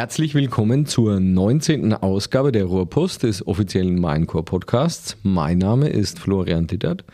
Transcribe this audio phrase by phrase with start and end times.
[0.00, 1.92] Herzlich willkommen zur 19.
[1.92, 5.18] Ausgabe der Rohrpost des offiziellen Minecore Podcasts.
[5.22, 7.04] Mein Name ist Florian Dittert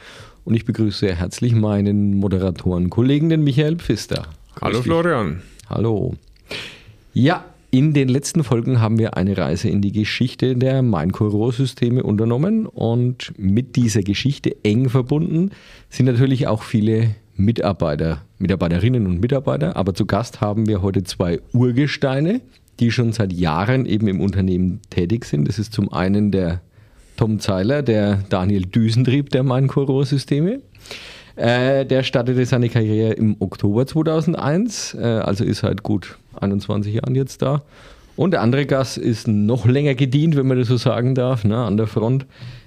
[0.45, 4.29] und ich begrüße sehr herzlich meinen Moderatoren-Kollegen, den Michael Pfister.
[4.61, 5.43] Hallo Florian.
[5.69, 6.15] Hallo.
[7.13, 12.67] Ja, in den letzten Folgen haben wir eine Reise in die Geschichte der Minecore-Rohrsysteme unternommen
[12.67, 15.51] und mit dieser Geschichte eng verbunden
[15.91, 19.75] sind natürlich auch viele Mitarbeiter, Mitarbeiterinnen und Mitarbeiter.
[19.75, 22.43] Aber zu Gast haben wir heute zwei Urgesteine,
[22.81, 25.49] die schon seit Jahren eben im Unternehmen tätig sind.
[25.49, 26.61] Das ist zum einen der
[27.17, 30.61] Tom Zeiler, der Daniel Düsentrieb der Minecore-Rohrsysteme.
[31.37, 37.15] Äh, der startete seine Karriere im Oktober 2001, äh, also ist halt gut 21 Jahren
[37.15, 37.63] jetzt da.
[38.17, 41.59] Und der andere Gast ist noch länger gedient, wenn man das so sagen darf, ne,
[41.59, 42.27] an der Front.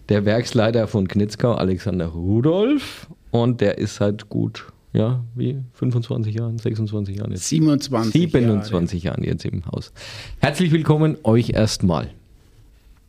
[0.09, 3.07] Der Werksleiter von Knitzkau, Alexander Rudolf.
[3.31, 7.47] Und der ist halt gut, ja, wie 25 Jahren, 26 Jahren jetzt.
[7.49, 9.17] 27 27 Jahre.
[9.17, 9.91] Jahren jetzt im Haus.
[10.39, 12.09] Herzlich willkommen euch erstmal.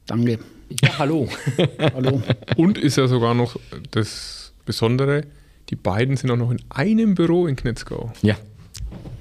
[0.07, 0.39] Danke.
[0.83, 1.29] Ja, hallo.
[1.95, 2.23] Hallo.
[2.57, 3.59] Und ist ja sogar noch
[3.91, 5.25] das Besondere,
[5.69, 8.13] die beiden sind auch noch in einem Büro in Knetzgau.
[8.23, 8.37] Ja.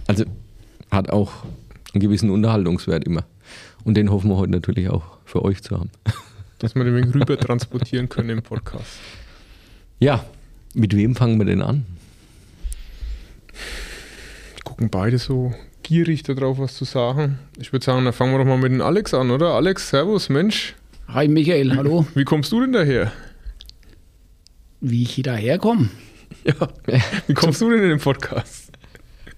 [0.06, 0.26] Also
[0.92, 1.32] hat auch
[1.94, 3.24] einen gewissen Unterhaltungswert immer.
[3.84, 5.90] Und den hoffen wir heute natürlich auch für euch zu haben.
[6.60, 9.00] Dass wir den rüber transportieren können im Podcast.
[10.00, 10.24] Ja,
[10.76, 11.86] mit wem fangen wir denn an?
[14.80, 17.38] Gucken beide so gierig darauf, was zu sagen.
[17.60, 19.48] Ich würde sagen, dann fangen wir doch mal mit dem Alex an, oder?
[19.48, 20.74] Alex, Servus, Mensch.
[21.10, 22.08] Hi Michael, hallo.
[22.16, 23.12] Wie kommst du denn daher?
[24.80, 25.90] Wie ich hier daherkomme?
[26.46, 26.54] Ja.
[27.28, 28.72] Wie kommst du denn in den Podcast?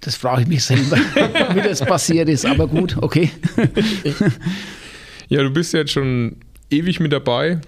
[0.01, 0.97] Das frage ich mich selber,
[1.55, 3.31] wie das passiert ist, aber gut, okay.
[5.27, 6.35] Ja, du bist jetzt schon
[6.69, 7.61] ewig mit dabei.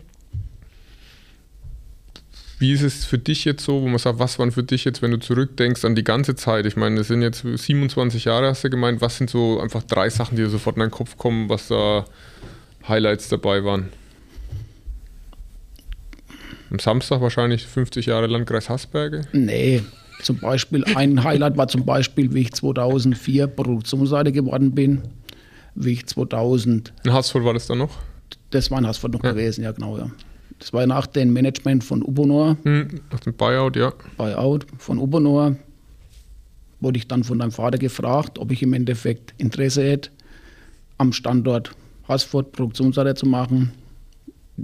[2.64, 5.02] Wie ist es für dich jetzt so, wo man sagt, was waren für dich jetzt,
[5.02, 6.66] wenn du zurückdenkst an die ganze Zeit?
[6.66, 9.02] Ich meine, es sind jetzt 27 Jahre, hast du gemeint.
[9.02, 12.06] Was sind so einfach drei Sachen, die dir sofort in deinen Kopf kommen, was da
[12.88, 13.90] Highlights dabei waren?
[16.72, 19.24] Am Samstag wahrscheinlich 50 Jahre Landkreis Hasberge.
[19.34, 19.82] Nee,
[20.22, 25.02] zum Beispiel, ein Highlight war zum Beispiel, wie ich 2004 Produktionsleiter geworden bin.
[25.76, 27.98] Wie ich 2000, In Haßvoll war das dann noch?
[28.52, 29.32] das war in Haßfurt noch Ja.
[29.34, 30.10] gewesen, ja genau, ja.
[30.64, 33.92] Das war nach dem Management von Ubonor, Hm, nach dem Buyout, ja.
[34.16, 35.58] Buyout von Ubonor.
[36.80, 40.10] Wurde ich dann von deinem Vater gefragt, ob ich im Endeffekt Interesse hätte,
[40.98, 41.76] am Standort
[42.08, 43.74] Haßfurt Produktionsleiter zu machen.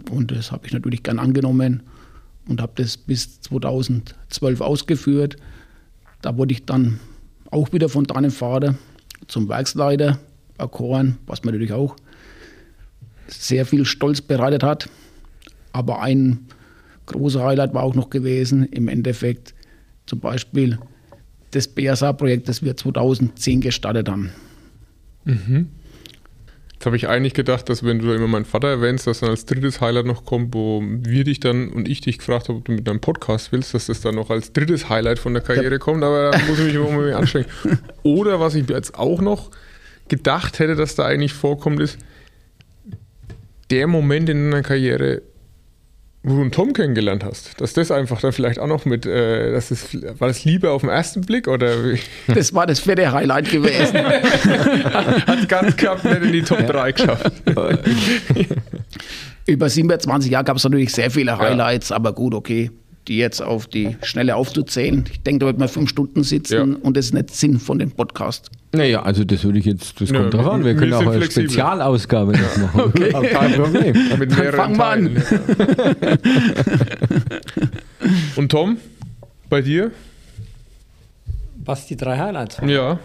[0.09, 1.83] Und das habe ich natürlich gern angenommen
[2.47, 5.35] und habe das bis 2012 ausgeführt.
[6.21, 7.01] Da wurde ich dann
[7.51, 8.75] auch wieder von deinem Vater
[9.27, 10.17] zum Werksleiter
[10.57, 11.97] erkoren, was mir natürlich auch
[13.27, 14.87] sehr viel Stolz bereitet hat.
[15.71, 16.47] Aber ein
[17.05, 19.53] großer Highlight war auch noch gewesen, im Endeffekt
[20.05, 20.79] zum Beispiel
[21.51, 24.31] das BSA-Projekt, das wir 2010 gestartet haben.
[26.73, 29.31] Jetzt habe ich eigentlich gedacht, dass wenn du da immer meinen Vater erwähnst, dass dann
[29.31, 32.65] als drittes Highlight noch kommt, wo wir dich dann und ich dich gefragt habe, ob
[32.65, 35.77] du mit deinem Podcast willst, dass das dann noch als drittes Highlight von der Karriere
[35.77, 37.47] kommt, aber da muss ich mich immer mal anstrengen.
[38.03, 39.51] Oder was ich jetzt auch noch
[40.07, 41.97] gedacht hätte, dass da eigentlich vorkommt, ist
[43.69, 45.21] der Moment in deiner Karriere,
[46.21, 49.53] wo du einen Tom kennengelernt hast, dass das einfach dann vielleicht auch noch mit, äh,
[49.53, 49.71] das,
[50.19, 51.99] war das Liebe auf den ersten Blick oder wie?
[52.33, 53.97] Das war das vierte Highlight gewesen.
[54.93, 57.31] hat ganz knapp nicht in die Top 3 geschafft.
[59.45, 62.69] Über 27 Jahre gab es natürlich sehr viele Highlights, aber gut, okay.
[63.09, 65.03] Die jetzt auf die Schnelle aufzuzählen.
[65.11, 66.77] Ich denke, da wird man fünf Stunden sitzen Ja.
[66.83, 68.49] und das ist nicht Sinn von dem Podcast.
[68.71, 70.59] Naja, also das würde ich jetzt, das Ja, kommt drauf an.
[70.63, 71.49] Wir wir können auch eine flexibel.
[71.49, 72.81] Spezialausgabe noch machen.
[72.85, 73.09] Okay.
[73.11, 73.97] Kein Problem.
[74.19, 75.15] Mit Dann fangen wir an.
[75.15, 76.17] Ja.
[78.35, 78.77] Und Tom,
[79.49, 79.91] bei dir?
[81.65, 82.69] Was die drei Highlights waren.
[82.69, 82.99] Ja.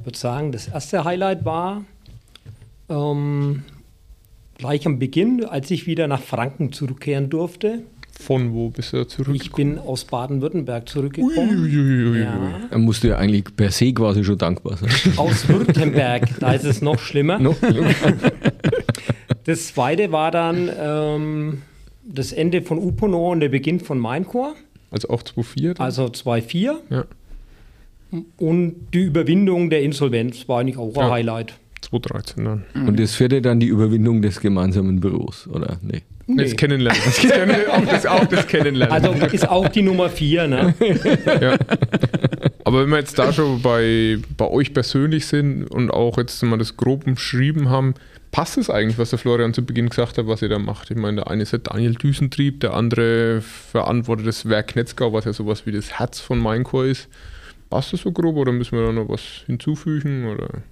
[0.00, 1.84] Ich würde sagen, das erste Highlight war
[2.88, 3.62] ähm,
[4.58, 7.82] gleich am Beginn, als ich wieder nach Franken zurückkehren durfte.
[8.20, 9.34] Von wo bist du zurück?
[9.34, 11.62] Ich bin aus Baden-Württemberg zurückgekommen.
[11.64, 12.20] Uiuiui.
[12.20, 14.90] Ja, Da musst du ja eigentlich per se quasi schon dankbar sein.
[15.16, 17.38] aus Württemberg, da ist es noch schlimmer.
[17.38, 17.54] No?
[19.44, 21.62] Das zweite war dann ähm,
[22.02, 24.54] das Ende von Upono und der Beginn von Minecore,
[24.90, 25.78] Also auch 2-4?
[25.80, 26.74] also 2.4.
[26.88, 27.04] Ja.
[28.38, 31.10] Und die Überwindung der Insolvenz war eigentlich auch ein Ja.
[31.10, 31.54] Highlight.
[31.82, 32.64] 2-13 dann.
[32.86, 35.76] Und das vierte dann die Überwindung des gemeinsamen Büros, oder?
[35.82, 36.00] Nee.
[36.26, 36.44] Nee.
[36.44, 37.00] Das Kennenlernen.
[37.04, 38.92] Das Kennen, auch, das, auch das Kennenlernen.
[38.92, 40.74] Also ist auch die Nummer 4, ne?
[41.40, 41.56] ja.
[42.64, 46.56] Aber wenn wir jetzt da schon bei, bei euch persönlich sind und auch jetzt mal
[46.56, 47.94] das grob umschrieben haben,
[48.32, 50.90] passt es eigentlich, was der Florian zu Beginn gesagt hat, was ihr da macht?
[50.90, 55.26] Ich meine, der eine ist der Daniel Düsentrieb, der andere verantwortet das Werk Netzgau, was
[55.26, 57.08] ja sowas wie das Herz von Minecore ist.
[57.70, 60.26] Passt das so grob oder müssen wir da noch was hinzufügen?
[60.26, 60.62] Oder?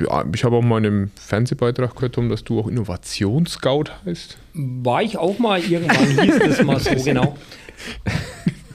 [0.00, 4.38] Ja, ich habe auch mal in einem Fernsehbeitrag gehört, Tom, dass du auch Innovationsscout heißt.
[4.54, 7.36] War ich auch mal, irgendwann hieß das mal so, genau.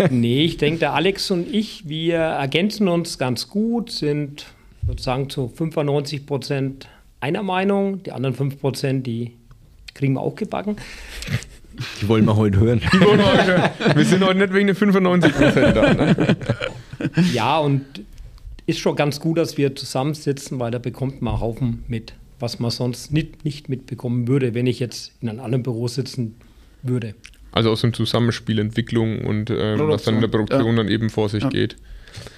[0.09, 4.45] Nee, ich denke, der Alex und ich, wir ergänzen uns ganz gut, sind
[4.87, 6.87] sozusagen zu 95 Prozent
[7.19, 8.01] einer Meinung.
[8.03, 9.35] Die anderen 5 Prozent, die
[9.93, 10.77] kriegen wir auch gebacken.
[12.01, 12.81] Die wollen wir heute hören.
[13.95, 15.93] wir sind heute nicht wegen den 95 Prozent da.
[15.93, 16.37] Ne?
[17.33, 17.85] Ja, und
[18.69, 22.59] ist schon ganz gut, dass wir zusammensitzen, weil da bekommt man einen Haufen mit, was
[22.59, 26.35] man sonst nicht, nicht mitbekommen würde, wenn ich jetzt in einem anderen Büro sitzen
[26.83, 27.15] würde.
[27.51, 30.75] Also aus dem Zusammenspiel Entwicklung und ähm, was dann in der Produktion ja.
[30.75, 31.49] dann eben vor sich ja.
[31.49, 31.77] geht.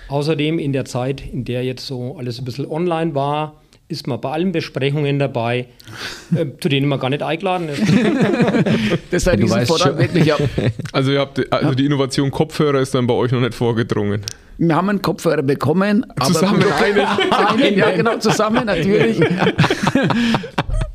[0.08, 3.61] Außerdem in der Zeit, in der jetzt so alles ein bisschen online war,
[3.92, 5.68] ist man bei allen Besprechungen dabei,
[6.36, 7.82] äh, zu denen man gar nicht eingeladen ist.
[9.12, 10.38] das ist diesen Vortrag wirklich, ja.
[10.94, 14.22] Also, ihr habt, also die Innovation Kopfhörer ist dann bei euch noch nicht vorgedrungen.
[14.58, 16.06] Wir haben einen Kopfhörer bekommen.
[16.24, 17.00] Zusammen einen.
[17.00, 17.78] einen.
[17.78, 19.20] Ja, genau, zusammen natürlich.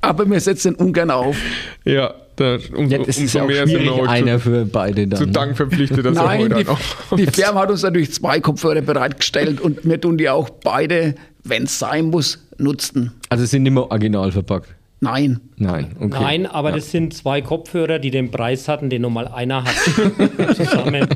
[0.00, 1.36] aber wir setzen ungern auf.
[1.84, 5.18] Ja, da, um, ja, das umso ist auch mehr sind wir einer für beide dann.
[5.18, 9.84] Zu Dank verpflichtet, dass Nein, die, die Firma hat uns natürlich zwei Kopfhörer bereitgestellt und
[9.84, 11.14] wir tun die auch beide,
[11.48, 13.12] wenn es sein muss, nutzen.
[13.28, 14.74] Also sind nicht mehr original verpackt?
[15.00, 15.40] Nein.
[15.56, 16.08] Nein, okay.
[16.08, 16.76] Nein, aber ja.
[16.76, 19.74] das sind zwei Kopfhörer, die den Preis hatten, den normal einer hat.
[20.56, 21.06] Zusammen.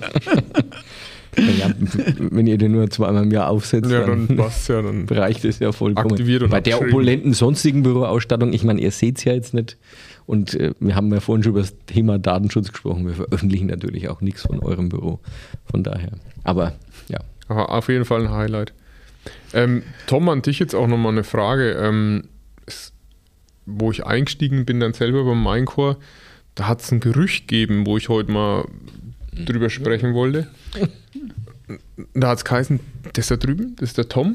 [1.37, 1.71] Ja,
[2.19, 5.61] wenn ihr den nur zweimal im Jahr aufsetzt, ja, dann, dann, ja, dann reicht es
[5.61, 6.11] ja vollkommen.
[6.11, 9.77] Aktiviert und Bei der opulenten sonstigen Büroausstattung, ich meine, ihr seht es ja jetzt nicht.
[10.27, 13.07] Und äh, wir haben ja vorhin schon über das Thema Datenschutz gesprochen.
[13.07, 15.21] Wir veröffentlichen natürlich auch nichts von eurem Büro.
[15.65, 16.13] Von daher.
[16.45, 16.75] Aber
[17.09, 17.19] ja.
[17.49, 18.73] Aha, auf jeden Fall ein Highlight.
[19.53, 21.73] Ähm, Tom, an dich jetzt auch nochmal eine Frage.
[21.73, 22.29] Ähm,
[22.67, 22.93] es,
[23.67, 25.97] wo ich eingestiegen bin, dann selber beim Minecore,
[26.55, 28.67] da hat es ein Gerücht gegeben, wo ich heute mal
[29.33, 30.49] drüber sprechen wollte.
[32.15, 32.81] Da hat es geheißen,
[33.13, 34.35] das da drüben, das ist der Tom.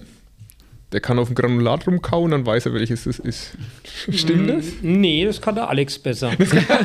[0.92, 3.58] Der kann auf dem Granulat rumkauen, dann weiß er, welches das ist.
[4.10, 4.66] Stimmt mm, das?
[4.82, 6.32] Nee, das kann der Alex besser.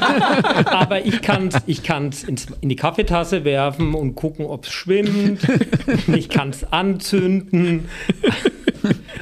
[0.65, 5.41] Aber ich kann es ich kann's in die Kaffeetasse werfen und gucken, ob es schwimmt.
[6.09, 7.89] Ich kann es anzünden.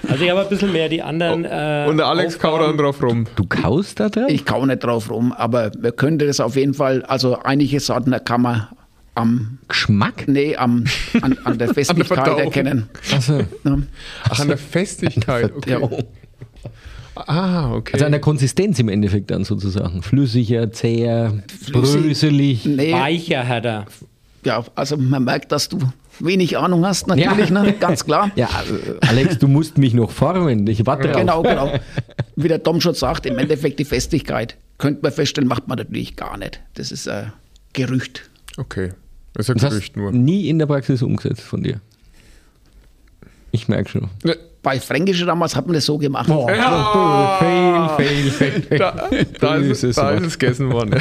[0.09, 1.45] Also ich habe ein bisschen mehr die anderen.
[1.45, 3.27] Äh, und der Alex kaut dann drauf rum.
[3.37, 4.29] Du kaust da drauf?
[4.29, 8.15] Ich kau nicht drauf rum, aber wir könnten das auf jeden Fall, also einige Sorten
[8.25, 8.69] kann man
[9.19, 10.27] am Geschmack?
[10.27, 10.85] Nee, am,
[11.21, 12.89] an, an der Festigkeit an der erkennen.
[13.13, 13.39] Achso.
[13.65, 13.79] Ja.
[14.29, 15.79] Ach, an der Festigkeit, okay.
[17.15, 17.95] Ah, okay.
[17.95, 20.03] Also an der Konsistenz im Endeffekt dann sozusagen.
[20.03, 22.03] Flüssiger, zäher, Flüssig.
[22.03, 22.65] bröselig.
[22.65, 22.93] Nee.
[22.93, 23.87] Weicher hat er.
[24.45, 25.81] Ja, also man merkt, dass du
[26.21, 27.63] wenig Ahnung hast, natürlich, ja.
[27.63, 27.73] ne?
[27.75, 28.31] ganz klar.
[28.37, 28.49] Ja,
[29.01, 30.67] Alex, du musst mich noch formen.
[30.67, 31.17] Ich warte drauf.
[31.17, 31.73] Genau, genau.
[32.37, 36.17] Wie der Tom schon sagt, im Endeffekt die Festigkeit, könnte man feststellen, macht man natürlich
[36.17, 36.61] gar nicht.
[36.75, 37.33] Das ist ein
[37.73, 38.29] Gerücht.
[38.57, 38.91] Okay.
[39.39, 40.11] Das ist ein Gerücht nur.
[40.11, 41.81] Nie in der Praxis umgesetzt von dir.
[43.53, 44.11] Ich merke schon.
[44.65, 46.29] Bei Fränkische damals hat man das so gemacht.
[46.29, 47.37] Oh, ja.
[47.39, 48.79] Fail, fail, fail, fail.
[48.79, 49.09] Da,
[49.39, 51.01] da, ist, es, da ist es gegessen worden.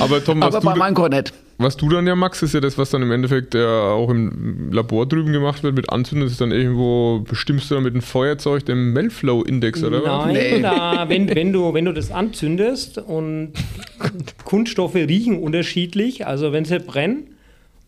[0.00, 1.34] Aber Tom, was Aber bei Manko nicht.
[1.56, 4.72] Was du dann ja magst, ist ja das, was dann im Endeffekt ja auch im
[4.72, 6.26] Labor drüben gemacht wird mit Anzünden.
[6.26, 10.60] Das ist dann irgendwo, bestimmst du dann mit dem Feuerzeug den Melflow-Index, oder Nein, nee.
[10.60, 13.52] da, wenn, wenn, du, wenn du das anzündest und
[14.44, 17.28] Kunststoffe riechen unterschiedlich, also wenn sie brennen,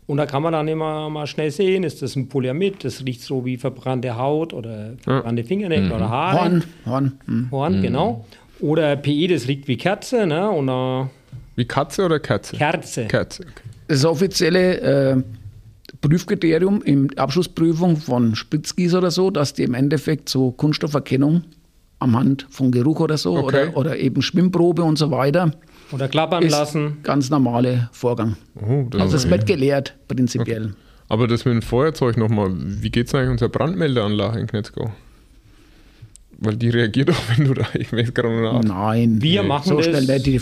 [0.07, 3.21] und da kann man dann immer mal schnell sehen, ist das ein Polyamid, das riecht
[3.21, 5.91] so wie verbrannte Haut oder verbrannte Fingernägel mhm.
[5.91, 6.39] oder Haare.
[6.39, 6.63] Horn.
[6.85, 7.51] Horn, mhm.
[7.51, 7.81] Horn mhm.
[7.81, 8.25] genau.
[8.61, 10.49] Oder PE, das riecht wie Kerze, ne?
[10.49, 11.07] Und, uh,
[11.57, 12.55] wie Katze oder Kerze?
[12.55, 13.07] Kerze.
[13.07, 13.69] Kerze, okay.
[13.87, 15.23] Das offizielle äh,
[16.01, 21.43] Prüfkriterium in der Abschlussprüfung von Spritzgießer oder so, dass die im Endeffekt so Kunststofferkennung
[21.99, 23.69] am Hand von Geruch oder so okay.
[23.69, 25.51] oder, oder eben Schwimmprobe und so weiter.
[25.91, 26.97] Oder klappern ist lassen.
[27.01, 28.37] Ganz normaler Vorgang.
[28.55, 30.65] Oh, das also es wird gelehrt, prinzipiell.
[30.65, 30.73] Okay.
[31.09, 34.91] Aber das mit dem Feuerzeug nochmal, wie geht es eigentlich unserer Brandmeldeanlage in Knetzgau?
[36.37, 38.65] Weil die reagiert auch, wenn du da irgendwelches Granulat.
[38.65, 39.47] Nein, wir nee.
[39.47, 40.25] machen so schnell nicht.
[40.27, 40.41] Die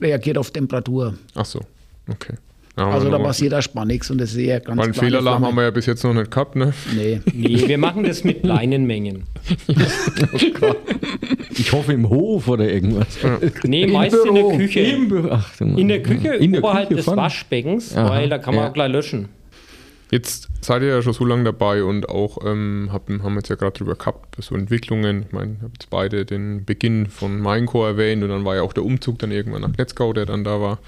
[0.00, 1.14] reagiert auf Temperatur.
[1.34, 1.60] Ach so,
[2.08, 2.34] okay.
[2.76, 5.62] Also da passiert erstmal nichts und das ist eher ganz Weil einen Fehlalarm haben wir
[5.62, 6.74] ja bis jetzt noch nicht gehabt, ne?
[6.94, 7.22] Nee.
[7.32, 9.24] Nee, wir machen das mit kleinen Mengen.
[9.68, 10.36] oh
[11.56, 13.06] ich hoffe im Hof oder irgendwas.
[13.22, 13.38] Ja.
[13.64, 14.98] Nee, meist in der Küche.
[15.30, 17.16] Ach, in der Küche in der oberhalb Küche des von?
[17.16, 18.70] Waschbeckens, Aha, weil da kann man ja.
[18.70, 19.30] auch gleich löschen.
[20.16, 23.50] Jetzt seid ihr ja schon so lange dabei und auch ähm, haben, haben wir jetzt
[23.50, 25.24] ja gerade drüber gehabt, so Entwicklungen.
[25.26, 28.62] Ich meine, ihr habt jetzt beide den Beginn von Minecore erwähnt und dann war ja
[28.62, 30.78] auch der Umzug dann irgendwann nach Netzgau, der dann da war.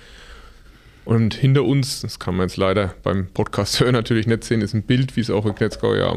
[1.05, 4.73] Und hinter uns, das kann man jetzt leider beim Podcast hören natürlich nicht sehen, ist
[4.73, 6.15] ein Bild, wie es auch in Knetzgau ja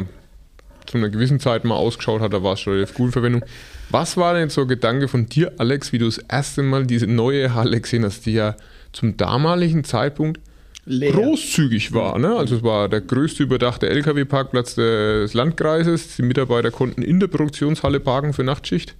[0.86, 2.32] zu einer gewissen Zeit mal ausgeschaut hat.
[2.32, 3.44] Da war es schon relativ gute Verwendung.
[3.90, 7.08] Was war denn so ein Gedanke von dir, Alex, wie du das erste Mal diese
[7.08, 8.56] neue Halle gesehen hast, die ja
[8.94, 10.40] zum damaligen Zeitpunkt
[10.86, 11.14] Leer.
[11.14, 12.18] großzügig war.
[12.18, 12.36] Ne?
[12.36, 16.16] Also es war der größte überdachte Lkw-Parkplatz des Landkreises.
[16.16, 18.96] Die Mitarbeiter konnten in der Produktionshalle parken für Nachtschicht.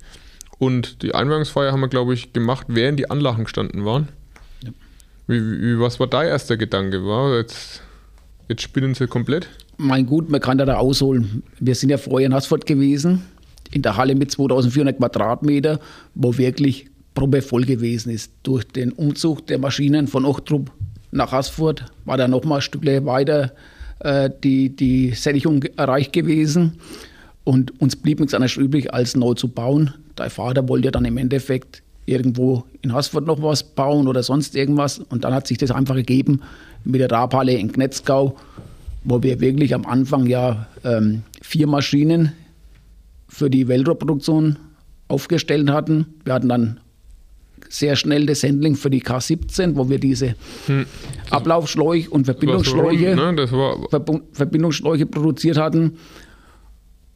[0.60, 4.10] Und die Einweihungsfeier haben wir, glaube ich, gemacht, während die Anlagen gestanden waren.
[4.64, 4.70] Ja.
[5.28, 7.04] Wie, wie, was war dein erster Gedanke?
[7.04, 7.82] War jetzt,
[8.48, 9.50] jetzt spinnen sie komplett?
[9.78, 11.42] Mein Gut, man kann da, da ausholen.
[11.60, 13.26] Wir sind ja vorher in Haßfurt gewesen,
[13.72, 15.80] in der Halle mit 2400 Quadratmeter,
[16.14, 18.32] wo wirklich Probe voll gewesen ist.
[18.44, 20.72] Durch den Umzug der Maschinen von Ochtrup
[21.12, 23.52] nach Haßfurt war da noch mal ein Stück weiter
[24.00, 26.80] äh, die, die Sättigung erreicht gewesen.
[27.44, 29.94] Und uns blieb nichts anderes übrig, als neu zu bauen.
[30.16, 34.56] Dein Vater wollte ja dann im Endeffekt irgendwo in Haßfurt noch was bauen oder sonst
[34.56, 35.00] irgendwas.
[35.00, 36.42] Und dann hat sich das einfach gegeben
[36.84, 38.36] mit der Rabhalle in Knetzgau,
[39.04, 42.34] wo wir wirklich am Anfang ja ähm, vier Maschinen
[43.28, 44.58] für die Weltroproduktion
[45.08, 46.06] aufgestellt hatten.
[46.24, 46.80] Wir hatten dann
[47.70, 50.36] sehr schnell das Handling für die K17, wo wir diese
[50.68, 50.86] hm.
[51.30, 53.36] Ablaufschläuche und Verbindungsschläuche, ne?
[53.36, 55.98] das war Verbu- Verbindungsschläuche produziert hatten.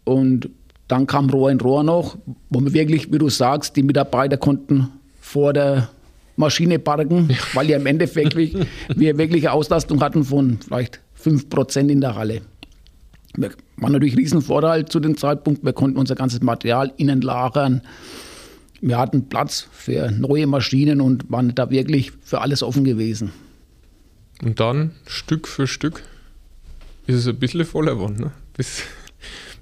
[0.03, 0.49] Und
[0.87, 2.17] dann kam Rohr in Rohr noch,
[2.49, 5.89] wo wir wirklich, wie du sagst, die Mitarbeiter konnten vor der
[6.35, 11.89] Maschine parken, weil ja im Endeffekt wirklich- wir wirklich eine Auslastung hatten von vielleicht 5%
[11.89, 12.41] in der Halle.
[13.35, 15.63] Wir war natürlich ein Riesenvorteil zu dem Zeitpunkt.
[15.65, 17.81] Wir konnten unser ganzes Material innen lagern.
[18.85, 23.31] Wir hatten Platz für neue Maschinen und waren da wirklich für alles offen gewesen.
[24.43, 26.03] Und dann, Stück für Stück,
[27.07, 28.17] ist es ein bisschen voller geworden.
[28.19, 28.31] Ne?
[28.55, 28.83] Bis,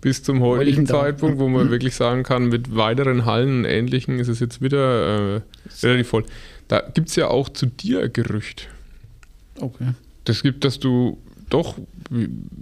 [0.01, 0.85] bis zum heutigen.
[0.85, 5.37] Zeitpunkt, wo man wirklich sagen kann, mit weiteren Hallen und Ähnlichen ist es jetzt wieder
[5.37, 5.41] äh,
[5.83, 6.25] relativ voll.
[6.67, 8.67] Da gibt es ja auch zu dir ein Gerücht.
[9.57, 9.93] Okay.
[10.25, 11.17] Das gibt, dass du
[11.53, 11.75] doch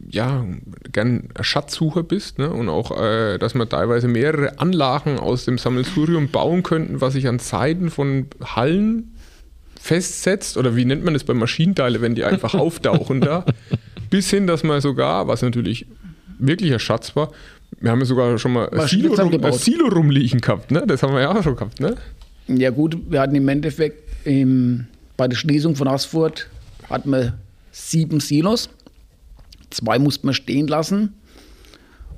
[0.10, 0.46] ja
[0.92, 2.50] gern ein Schatzsucher bist ne?
[2.50, 7.28] und auch, äh, dass man teilweise mehrere Anlagen aus dem Sammelsurium bauen könnten, was sich
[7.28, 9.16] an Seiten von Hallen
[9.80, 13.46] festsetzt oder wie nennt man das bei Maschinenteile, wenn die einfach auftauchen da,
[14.10, 15.86] bis hin, dass man sogar, was natürlich
[16.38, 17.32] wirklich ein Schatz war,
[17.80, 19.54] wir haben ja sogar schon mal ein Silo, rum, ein.
[19.54, 20.84] Silo rumliegen gehabt, ne?
[20.86, 21.80] das haben wir ja auch schon gehabt.
[21.80, 21.96] Ne?
[22.48, 26.50] Ja gut, wir hatten im Endeffekt im, bei der Schließung von Asfurt
[26.90, 27.38] hatten wir
[27.72, 28.70] sieben Silos.
[29.72, 31.16] Zwei mussten wir stehen lassen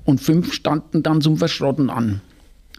[0.05, 2.21] und fünf standen dann zum Verschrotten an.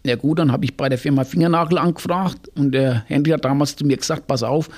[0.05, 3.77] Ja gut, dann habe ich bei der Firma Fingernagel angefragt und der Henry hat damals
[3.77, 4.69] zu mir gesagt, pass auf,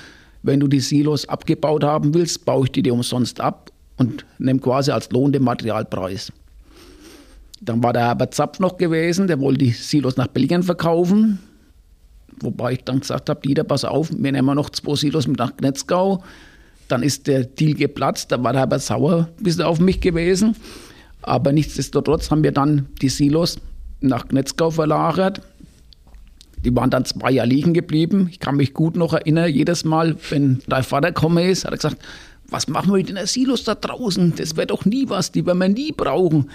[0.43, 4.59] wenn du die Silos abgebaut haben willst, baue ich die dir umsonst ab und nehme
[4.59, 6.31] quasi als Lohn den Materialpreis.
[7.59, 11.39] Dann war der Herbert Zapf noch gewesen, der wollte die Silos nach Belgien verkaufen.
[12.39, 15.57] Wobei ich dann gesagt habe, Dieter, pass auf, wir nehmen noch zwei Silos mit nach
[15.57, 16.23] Knetzgau.
[16.87, 20.55] Dann ist der Deal geplatzt, da war der Herbert Sauer ein bisschen auf mich gewesen.
[21.21, 23.59] Aber nichtsdestotrotz haben wir dann die Silos
[23.99, 25.41] nach Knetzgau verlagert.
[26.63, 28.27] Die waren dann zwei Jahre liegen geblieben.
[28.31, 31.77] Ich kann mich gut noch erinnern, jedes Mal, wenn dein Vater gekommen ist, hat er
[31.77, 31.97] gesagt,
[32.49, 34.33] was machen wir mit den Silos da draußen?
[34.37, 36.49] Das wäre doch nie was, die werden wir nie brauchen.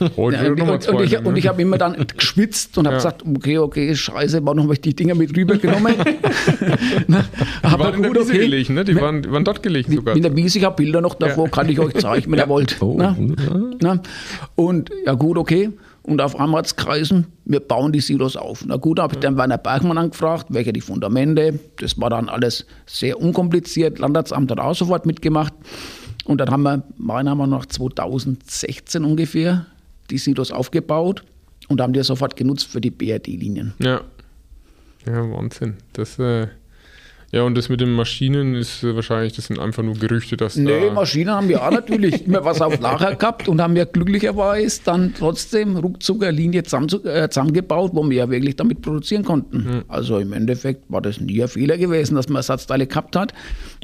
[0.16, 1.38] Heute Ja, und, und, und, ich, und ne?
[1.38, 2.98] ich habe immer dann geschwitzt und habe Ja.
[2.98, 5.94] gesagt, okay, okay, scheiße, warum habe ich die Dinger mit rübergenommen?
[8.06, 8.84] In der Wiese gelegen, ne?
[8.84, 10.14] die waren, die waren dort gelegen sogar.
[10.14, 12.80] Mit der Wiese, ich habe Bilder noch davor, kann ich euch zeigen, wenn ihr wollt.
[12.80, 13.16] Oh, Na?
[13.80, 14.00] Na?
[14.54, 15.70] Und ja gut, okay.
[16.02, 18.64] Und auf einmal hat's kreisen, wir bauen die Silos auf.
[18.66, 21.58] Na gut, habe ich dann Werner Bergmann angefragt, welche die Fundamente.
[21.78, 23.98] Das war dann alles sehr unkompliziert.
[23.98, 25.54] Landratsamt hat auch sofort mitgemacht.
[26.26, 29.66] Und dann haben wir, meiner Meinung nach 2016 ungefähr,
[30.10, 31.24] die Silos aufgebaut
[31.68, 33.72] und haben die sofort genutzt für die BRD-Linien.
[33.78, 34.02] Ja.
[35.06, 35.74] Ja, Wahnsinn.
[35.92, 36.48] Das, äh,
[37.34, 40.86] ja, und das mit den Maschinen ist wahrscheinlich, das sind einfach nur Gerüchte, dass Nee,
[40.88, 40.92] da.
[40.92, 45.14] Maschinen haben wir auch natürlich immer was auf Lager gehabt und haben ja glücklicherweise dann
[45.18, 49.82] trotzdem ruckzuck eine Linie zusammen, äh, zusammengebaut, wo wir ja wirklich damit produzieren konnten.
[49.88, 53.34] Also im Endeffekt war das nie ein Fehler gewesen, dass man Ersatzteile gehabt hat.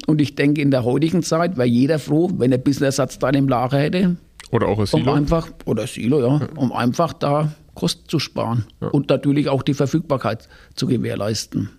[0.07, 3.37] Und ich denke, in der heutigen Zeit wäre jeder froh, wenn er ein bisschen Ersatzteile
[3.37, 4.15] im Lager hätte,
[4.51, 5.11] Oder auch ein um Silo.
[5.13, 10.47] einfach, oder Silo, ja, um einfach da Kosten zu sparen und natürlich auch die Verfügbarkeit
[10.75, 11.69] zu gewährleisten.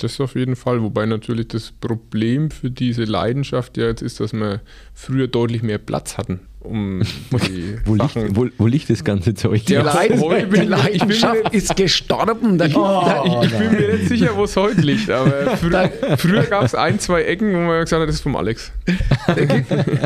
[0.00, 0.82] Das auf jeden Fall.
[0.82, 4.60] Wobei natürlich das Problem für diese Leidenschaft ja jetzt ist, dass wir
[4.94, 9.64] früher deutlich mehr Platz hatten, um die Wo liegt, wo, wo liegt das ganze Zeug?
[9.66, 12.58] Die ich- ich mir Leidenschaft ist gestorben.
[12.58, 15.90] Da gibt- da- ich, ich bin mir nicht sicher, wo es heute liegt, aber früher,
[16.18, 18.72] früher gab es ein, zwei Ecken, wo man gesagt hat, das ist vom Alex.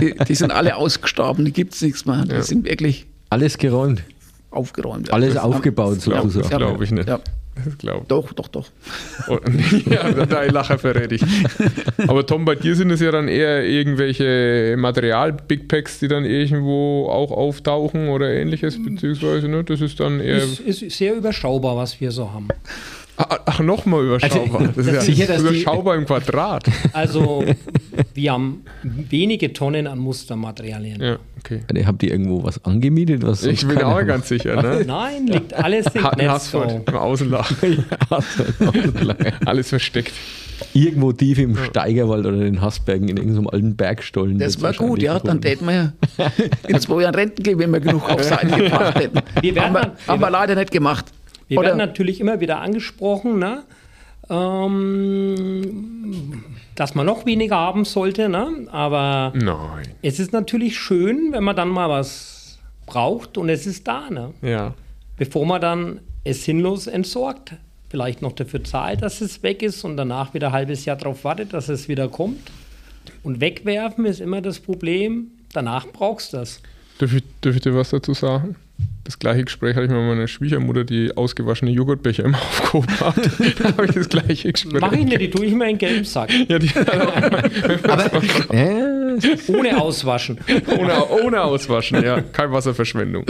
[0.00, 2.25] die, die sind alle ausgestorben, die gibt es nichts mehr.
[2.25, 2.42] Die Ja.
[2.42, 4.02] sind wirklich Alles geräumt,
[4.50, 5.12] aufgeräumt.
[5.12, 6.33] alles Das- aufgebaut sozusagen.
[6.33, 7.09] das glaube ich nicht.
[7.09, 7.21] Ja,
[7.57, 8.69] Das glaube doch, doch, doch.
[9.59, 9.87] ich.
[9.87, 11.23] ja, dein Lacher verrät ich.
[12.07, 17.09] Aber Tom, bei dir sind es ja dann eher irgendwelche Material-Big Packs, die dann irgendwo
[17.11, 20.38] auch auftauchen oder ähnliches, beziehungsweise, ne, das ist dann eher.
[20.38, 22.49] Ist, ist sehr überschaubar, was wir so haben.
[23.29, 24.61] Ach, nochmal überschaubar.
[24.61, 26.65] Also, das ist ja sicher, dass überschaubar im Quadrat.
[26.93, 27.45] Also,
[28.15, 31.00] wir haben wenige Tonnen an Mustermaterialien.
[31.03, 31.61] Ja, okay.
[31.85, 33.23] Habt ihr irgendwo was angemietet?
[33.27, 34.85] Was Ich bin auch ganz sicher, ne?
[34.87, 36.55] Nein, liegt alles im Hat Netz.
[36.87, 37.55] Im Außenlager.
[39.45, 40.12] Alles versteckt.
[40.75, 44.39] Irgendwo tief im Steigerwald oder in Hasbergen in irgendeinem alten Bergstollen.
[44.39, 45.19] Das war gut, ja.
[45.19, 45.93] Dann täten wir ja
[46.69, 49.21] in zwei Jahren Renten gehen, wenn wir genug auf Seiten gebracht hätten.
[49.41, 51.07] Wir werden haben wir, dann- wir haben wir leider nicht gemacht.
[51.50, 51.71] Wir Oder?
[51.71, 53.64] werden natürlich immer wieder angesprochen, ne?
[54.30, 55.64] ähm,
[56.76, 58.28] dass man noch weniger haben sollte.
[58.28, 58.69] Ne?
[58.71, 59.88] Aber Nein.
[60.00, 64.09] es ist natürlich schön, wenn man dann mal was braucht und es ist da.
[64.11, 64.33] Ne?
[64.42, 64.75] Ja.
[65.16, 67.54] Bevor man dann es sinnlos entsorgt.
[67.88, 71.25] Vielleicht noch dafür zahlt, dass es weg ist und danach wieder ein halbes Jahr darauf
[71.25, 72.52] wartet, dass es wieder kommt.
[73.25, 75.33] Und wegwerfen ist immer das Problem.
[75.52, 76.62] Danach brauchst du das.
[76.99, 78.54] Darf ich, darf ich dir was dazu sagen?
[79.11, 83.17] Das gleiche Gespräch hatte ich mit meiner Schwiegermutter, die ausgewaschene Joghurtbecher immer aufgehoben hat.
[83.59, 84.81] da habe ich das gleiche Gespräch.
[84.81, 86.31] Mach ich nicht, die tue ich mir in den gelben Sack.
[86.49, 86.69] Ja, die,
[88.50, 90.38] Äh, Ohne auswaschen.
[90.79, 92.21] ohne, ohne Auswaschen, ja.
[92.21, 93.25] Keine Wasserverschwendung.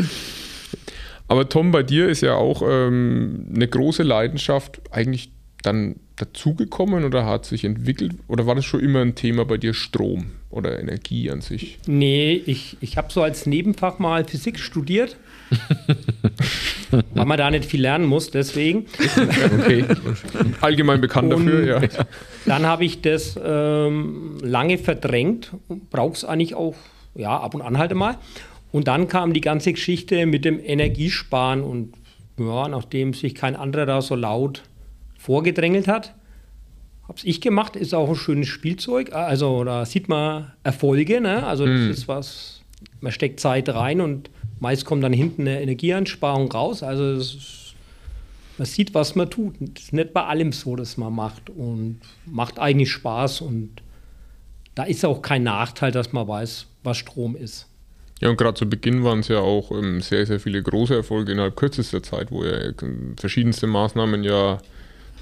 [1.28, 5.30] Aber Tom, bei dir ist ja auch ähm, eine große Leidenschaft eigentlich
[5.62, 8.12] dann dazugekommen oder hat sich entwickelt?
[8.28, 11.78] Oder war das schon immer ein Thema bei dir, Strom oder Energie an sich?
[11.86, 15.16] Nee, ich, ich habe so als Nebenfach mal Physik studiert.
[17.14, 18.86] weil man da nicht viel lernen muss, deswegen.
[19.60, 19.84] Okay.
[20.60, 21.88] Allgemein bekannt Und- dafür, ja.
[22.46, 25.52] Dann habe ich das ähm, lange verdrängt.
[25.90, 26.74] Brauche es eigentlich auch,
[27.14, 28.16] ja, ab und an halt mal.
[28.72, 31.94] Und dann kam die ganze Geschichte mit dem Energiesparen und
[32.38, 34.62] ja, nachdem sich kein anderer da so laut
[35.18, 36.14] vorgedrängelt hat,
[37.02, 37.76] habe es ich gemacht.
[37.76, 39.12] Ist auch ein schönes Spielzeug.
[39.12, 41.20] Also da sieht man Erfolge.
[41.20, 41.44] Ne?
[41.44, 42.62] Also das ist was,
[43.00, 44.30] man steckt Zeit rein und
[44.60, 46.82] meist kommt dann hinten eine Energieeinsparung raus.
[46.82, 47.74] Also ist,
[48.58, 49.54] man sieht, was man tut.
[49.58, 53.82] Das ist nicht bei allem so, dass man macht und macht eigentlich Spaß und
[54.74, 57.66] da ist auch kein Nachteil, dass man weiß, was Strom ist.
[58.20, 61.32] Ja, und gerade zu Beginn waren es ja auch ähm, sehr, sehr viele große Erfolge
[61.32, 62.72] innerhalb kürzester Zeit, wo ja
[63.16, 64.58] verschiedenste Maßnahmen ja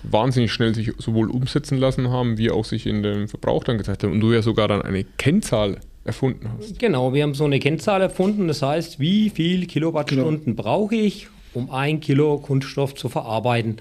[0.03, 4.03] wahnsinnig schnell sich sowohl umsetzen lassen haben, wie auch sich in den Verbrauch dann gezeigt
[4.03, 4.13] haben.
[4.13, 6.79] Und du ja sogar dann eine Kennzahl erfunden hast.
[6.79, 11.71] Genau, wir haben so eine Kennzahl erfunden, das heißt, wie viel Kilowattstunden brauche ich, um
[11.71, 13.77] ein Kilo Kunststoff zu verarbeiten.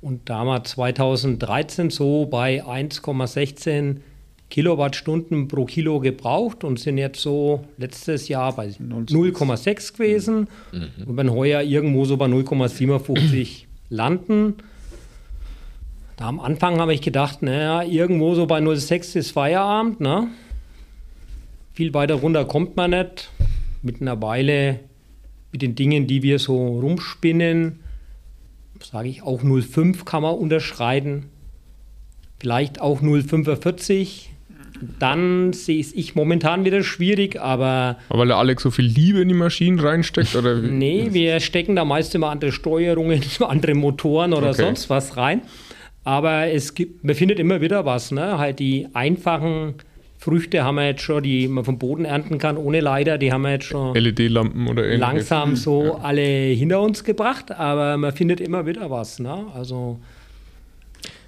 [0.00, 3.96] Und da haben wir 2013 so bei 1,16
[4.50, 10.48] Kilowattstunden pro Kilo gebraucht und sind jetzt so letztes Jahr bei 0,6 gewesen
[11.06, 14.56] und werden heuer irgendwo so bei 0,57 landen.
[16.16, 20.28] Da am Anfang habe ich gedacht, naja, irgendwo so bei 0,6 ist Feierabend, ne?
[21.74, 23.30] Viel weiter runter kommt man nicht.
[23.82, 24.80] Mittlerweile
[25.52, 27.80] mit den Dingen, die wir so rumspinnen,
[28.82, 31.24] sage ich auch 0,5 kann man unterschreiten.
[32.40, 34.26] Vielleicht auch 0,45.
[34.98, 39.28] Dann sehe ich momentan wieder schwierig, aber Aber weil der Alex so viel Liebe in
[39.28, 40.34] die Maschinen reinsteckt?
[40.34, 44.62] Oder nee, wir stecken da meist immer andere Steuerungen, andere Motoren oder Okay.
[44.62, 45.42] sonst was rein.
[46.04, 48.10] Aber es gibt, man findet immer wieder was.
[48.10, 48.38] Ne?
[48.38, 49.74] Halt die einfachen
[50.22, 53.42] Früchte haben wir jetzt schon, die man vom Boden ernten kann, ohne Leiter, die haben
[53.42, 55.00] wir jetzt schon LED-Lampen oder ähnliches.
[55.00, 59.18] langsam so alle hinter uns gebracht, aber man findet immer wieder was.
[59.18, 59.46] Ne?
[59.52, 59.98] Also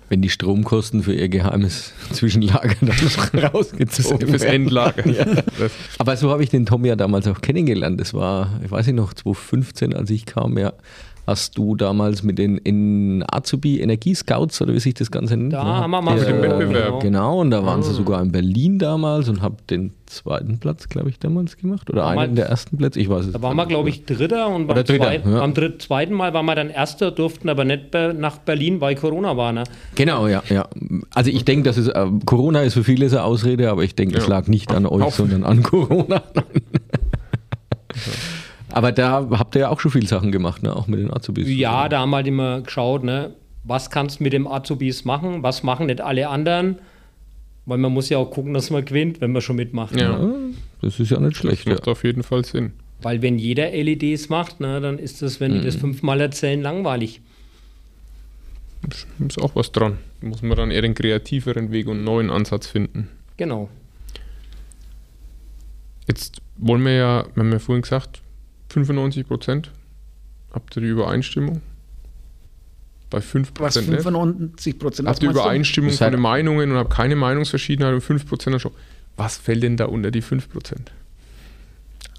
[0.08, 4.66] wenn die Stromkosten für ihr geheimes Zwischenlager dann rausgezogen Fürs werden.
[4.66, 5.02] Endlager.
[5.58, 8.00] Das, Aber so habe ich den Tom ja damals auch kennengelernt.
[8.00, 10.72] Das war, ich weiß nicht noch, 2015, als ich kam, ja.
[11.26, 15.54] Hast du damals mit den in Azubi Energiescouts oder wie sich das Ganze nennt?
[15.54, 15.70] Da ne?
[15.76, 17.00] haben wir mal Mit dem Wettbewerb.
[17.00, 21.08] Genau, und da waren sie sogar in Berlin damals und habe den zweiten Platz, glaube
[21.08, 21.88] ich, damals gemacht.
[21.88, 23.68] Oder einen mal- der ersten Plätze, ich weiß es da waren wir, nicht.
[23.70, 25.38] glaube ich, Dritter und beim, Dritter, zweiten, ja.
[25.40, 29.34] beim dritt, zweiten Mal waren wir dann Erster, durften aber nicht nach Berlin, weil Corona
[29.36, 29.52] war.
[29.52, 29.64] Ne?
[29.94, 30.68] Genau, ja, ja.
[31.14, 33.94] Also ich denke, dass es äh, Corona ist für viele so eine Ausrede, aber ich
[33.94, 34.30] denke, es Ja.
[34.30, 36.22] lag nicht an euch, Auf- sondern an Corona.
[38.74, 40.74] Aber da habt ihr ja auch schon viele Sachen gemacht, ne?
[40.74, 41.48] auch mit den Azubis.
[41.48, 43.32] Ja, da haben wir halt immer geschaut, ne?
[43.64, 46.78] was kannst du mit dem Azubis machen, was machen nicht alle anderen.
[47.66, 49.96] Weil man muss ja auch gucken, dass man gewinnt, wenn man schon mitmacht.
[49.98, 50.30] ja, Ja,
[50.82, 51.66] das ist ja nicht das schlecht.
[51.66, 51.72] Ja.
[51.72, 52.72] macht auf jeden Fall Sinn.
[53.00, 55.64] Weil wenn jeder LEDs macht, ne, dann ist das, wenn die Mhm.
[55.64, 57.22] das fünfmal erzählen, langweilig.
[59.26, 59.96] Ist auch was dran.
[60.20, 63.08] Da muss man dann eher den kreativeren Weg und einen neuen Ansatz finden.
[63.38, 63.70] Genau.
[66.06, 68.20] Jetzt wollen wir ja, wir haben ja vorhin gesagt,
[68.74, 69.70] 95 Prozent.
[70.52, 71.60] Habt ihr die Übereinstimmung?
[73.10, 74.02] Bei 5 Was Prozent nicht?
[74.02, 78.00] 95 Prozent Habt ihr Übereinstimmung Das von heißt- den Meinungen und habt keine Meinungsverschiedenheit und
[78.00, 78.72] 5 Prozent schon.
[79.16, 80.90] Was fällt denn da unter die 5 Prozent?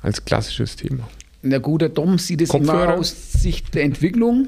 [0.02, 1.08] Als klassisches Thema.
[1.44, 2.84] Der gute Dom sieht es Kopfhörer?
[2.86, 4.48] immer aus Sicht der Entwicklung.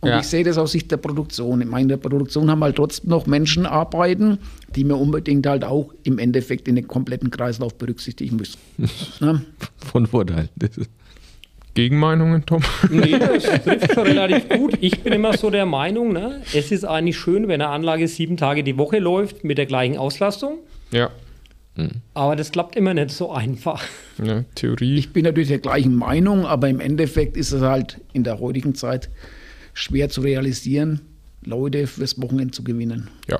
[0.00, 0.20] Und Ja.
[0.20, 1.60] ich sehe das aus Sicht der Produktion.
[1.60, 4.38] Ich meine, in der Produktion haben halt trotzdem noch Menschen arbeiten,
[4.76, 8.58] die wir unbedingt halt auch im Endeffekt in den kompletten Kreislauf berücksichtigen müssen.
[9.20, 9.42] ne?
[9.78, 10.48] Von Vorteil.
[11.74, 12.62] Gegenmeinungen, Tom?
[12.90, 14.76] Nee, das trifft schon relativ gut.
[14.80, 18.36] Ich bin immer so der Meinung, ne, es ist eigentlich schön, wenn eine Anlage sieben
[18.36, 20.58] Tage die Woche läuft mit der gleichen Auslastung.
[20.90, 21.10] Ja,
[22.14, 23.84] Aber das klappt immer nicht so einfach.
[24.22, 24.96] ja Theorie.
[24.96, 28.74] Ich bin natürlich der gleichen Meinung, aber im Endeffekt ist es halt in der heutigen
[28.74, 29.08] Zeit
[29.74, 31.00] schwer zu realisieren,
[31.44, 33.08] Leute fürs Wochenende zu gewinnen.
[33.30, 33.38] Ja.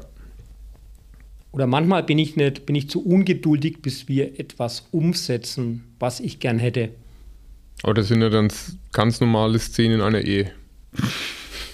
[1.51, 6.39] Oder manchmal bin ich nicht, bin ich zu ungeduldig, bis wir etwas umsetzen, was ich
[6.39, 6.91] gern hätte.
[7.83, 8.49] Aber das sind ja dann
[8.93, 10.51] ganz normale Szenen in einer Ehe.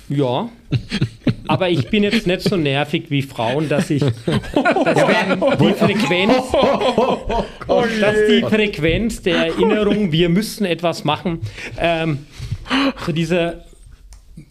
[0.09, 0.51] Ja.
[1.49, 4.15] Aber ich bin jetzt nicht so nervig wie Frauen, dass ich dass
[5.59, 6.35] die Frequenz,
[8.01, 11.41] dass die Frequenz der Erinnerung, wir müssen etwas machen,
[11.79, 12.27] ähm,
[13.07, 13.64] so dieser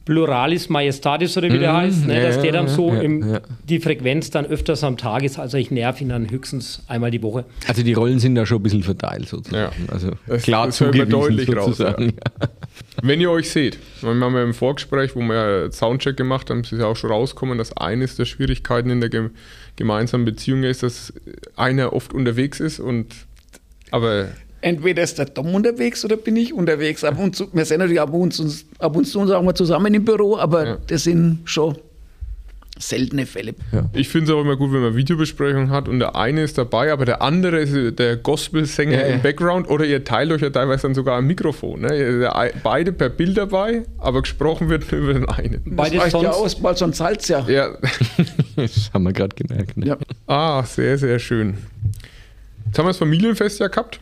[0.06, 3.40] Pluralis Majestatis oder wie der heißt, ne, ja, dass der dann so ja, im, ja.
[3.70, 5.40] die Frequenz dann öfters am Tag ist.
[5.40, 7.46] Also ich nerv ihn dann höchstens einmal die Woche.
[7.68, 9.72] Also die Rollen sind da schon ein bisschen verteilt sozusagen.
[9.78, 9.94] Ja.
[9.94, 12.14] Also Das- klar das zugewiesen deutlich raus, sozusagen.
[13.02, 16.62] Wenn ihr euch seht, wir haben ja im Vorgespräch, wo wir ja Soundcheck gemacht haben,
[16.62, 19.32] ist ja auch schon rausgekommen, dass eines der Schwierigkeiten in der gem
[19.76, 21.14] gemeinsamen Beziehung ist, dass
[21.56, 23.16] einer oft unterwegs ist und
[23.90, 24.28] aber
[24.64, 27.04] Entweder ist der Tom unterwegs oder bin ich unterwegs.
[27.04, 28.48] Ab und zu, wir sind natürlich ab und zu,
[28.80, 30.78] ab und zu sagen wir zusammen im Büro, aber Ja.
[30.88, 31.78] das sind schon
[32.80, 33.54] seltene Fälle.
[33.94, 36.92] ich finde es auch immer gut, wenn man Videobesprechungen hat und der eine ist dabei,
[36.92, 39.14] aber der andere ist der Gospelsänger Ja, ja.
[39.16, 41.82] im Background oder ihr teilt euch ja teilweise dann sogar ein Mikrofon.
[41.82, 42.30] Ne?
[42.64, 45.62] Beide per Bild dabei, aber gesprochen wird nur über den einen.
[45.66, 47.46] Beides das reicht ja sonst- aus, mal sonst Salz ja.
[47.48, 47.78] Ja,
[48.56, 49.78] Das haben wir gerade gemerkt.
[49.78, 49.88] Ne?
[49.88, 49.98] Ja.
[50.26, 51.58] Ah, sehr, sehr schön.
[52.66, 54.00] Jetzt haben wir das Familienfest ja gehabt.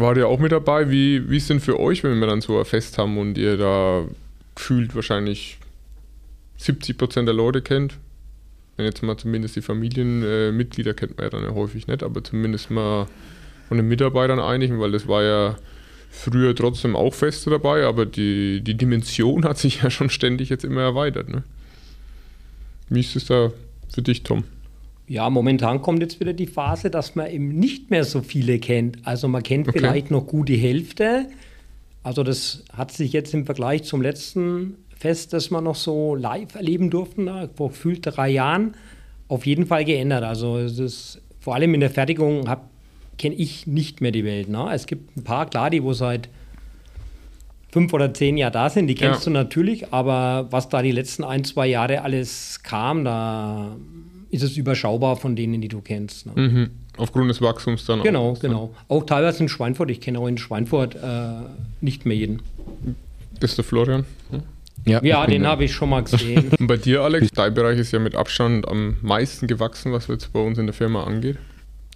[0.00, 0.90] War ihr auch mit dabei?
[0.90, 4.04] Wie, ist denn für euch, wenn wir dann so ein Fest haben und ihr da
[4.54, 5.58] gefühlt wahrscheinlich
[6.56, 7.98] 70 Prozent der Leute kennt?
[8.76, 12.70] Wenn jetzt mal zumindest die Familienmitglieder kennt man ja dann ja häufig nicht, aber zumindest
[12.70, 13.08] mal
[13.68, 15.56] von den Mitarbeitern einigen, weil das war ja
[16.10, 20.64] früher trotzdem auch Feste dabei, aber die, die Dimension hat sich ja schon ständig jetzt
[20.64, 21.28] immer erweitert.
[21.28, 21.42] Ne?
[22.88, 23.52] Wie ist es da
[23.92, 24.44] für dich, Tom?
[25.10, 28.98] Ja, momentan kommt jetzt wieder die Phase, dass man eben nicht mehr so viele kennt.
[29.04, 29.80] Also man kennt Okay.
[29.80, 31.26] vielleicht noch gut die Hälfte.
[32.04, 36.54] Also das hat sich jetzt im Vergleich zum letzten Fest, das wir noch so live
[36.54, 38.74] erleben durften, vor gefühlt drei Jahren,
[39.26, 40.22] auf jeden Fall geändert.
[40.22, 42.48] Also es ist vor allem in der Fertigung
[43.18, 44.48] kenne ich nicht mehr die Welt.
[44.48, 44.68] Ne?
[44.72, 46.28] Es gibt ein paar, klar, die wo seit
[47.72, 49.24] fünf oder zehn Jahren da sind, die kennst Ja.
[49.24, 53.76] du natürlich, aber was da die letzten ein, zwei Jahre alles kam, da
[54.30, 56.26] ist es überschaubar von denen, die du kennst.
[56.26, 56.32] Ne?
[56.36, 56.70] Mhm.
[56.96, 58.40] Aufgrund des Wachstums dann Genau, auch.
[58.40, 58.74] genau.
[58.88, 59.90] Auch teilweise in Schweinfurt.
[59.90, 61.42] Ich kenne auch in Schweinfurt äh,
[61.80, 62.42] nicht mehr jeden.
[63.40, 64.04] Das ist der Florian.
[64.86, 66.50] Ja, bin den habe ich schon mal gesehen.
[66.58, 70.32] Und bei dir, Alex, dein Bereich ist ja mit Abstand am meisten gewachsen, was jetzt
[70.32, 71.36] bei uns in der Firma angeht.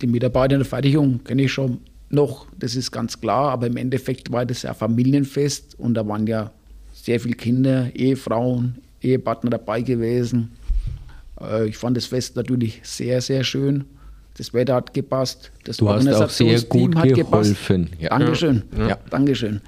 [0.03, 1.79] Die Mitarbeiter in der Fertigung kenne ich schon
[2.11, 6.27] noch, das ist ganz klar, aber im Endeffekt war das ja Familienfest und da waren
[6.27, 6.51] ja
[6.93, 10.53] sehr viele Kinder, Ehefrauen, Ehepartner dabei gewesen.
[11.41, 13.85] Äh, Ich fand das Fest natürlich sehr, sehr schön.
[14.37, 17.31] Das Wetter hat gepasst, das Du hast auch sehr Organisationsteam gut hat gepasst.
[17.31, 17.91] geholfen.
[18.01, 18.09] Ja.
[18.11, 18.63] Dankeschön.
[18.77, 18.89] Ja.
[18.89, 18.99] Ja.
[19.11, 19.61] Dankeschön.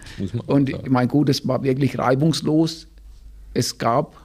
[0.47, 0.83] Und sagen.
[0.85, 2.89] ich meine, gut, es war wirklich reibungslos.
[3.55, 4.17] Es gab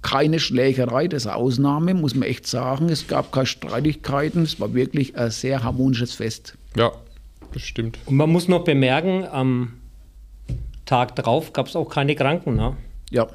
[0.00, 2.88] keine Schlägerei, das ist eine Ausnahme, muss man echt sagen.
[2.90, 4.42] Es gab keine Streitigkeiten.
[4.44, 6.56] Es war wirklich ein sehr harmonisches Fest.
[6.76, 6.92] Ja,
[7.52, 7.98] das stimmt.
[8.06, 9.72] Und man muss noch bemerken, am
[10.86, 12.54] Tag drauf gab es auch keine Kranken.
[12.54, 12.76] Ne?
[13.10, 13.26] Ja.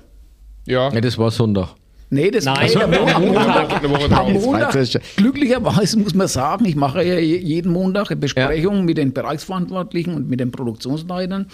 [0.66, 1.76] Ja, Ja, das war Sonntag.
[2.14, 3.90] Nee, das Nein, war am am Montag.
[3.90, 4.34] Woche Am.
[4.34, 9.14] Montag, glücklicherweise muss man sagen, ich mache ja je- jeden Montag eine Besprechung mit den
[9.14, 11.48] Bereichsverantwortlichen und mit den Produktionsleitern,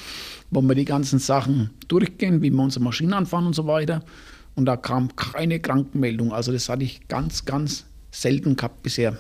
[0.52, 4.04] wo wir die ganzen Sachen durchgehen, wie wir unsere Maschinen anfahren und so weiter.
[4.56, 6.34] Und da kam keine Krankenmeldung.
[6.34, 9.18] Also das hatte ich ganz, ganz selten gehabt bisher.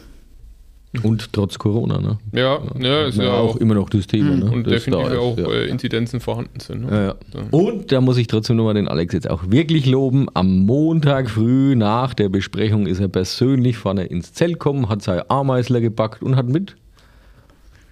[1.04, 2.18] Und trotz Corona, ne?
[2.32, 3.58] Ja, ja, ist ja, auch.
[3.58, 4.36] immer noch das Thema.
[4.36, 4.50] Ne?
[4.50, 5.48] Und das definitiv da auch ja.
[5.48, 6.86] äh, Inzidenzen vorhanden sind.
[6.86, 6.92] Ne?
[6.92, 7.48] Ja, ja.
[7.52, 10.28] Und da muss ich trotzdem nochmal den Alex jetzt auch wirklich loben.
[10.34, 15.30] Am Montag früh nach der Besprechung ist er persönlich vorne ins Zelt gekommen, hat seine
[15.30, 16.76] Ameisler gepackt und hat mit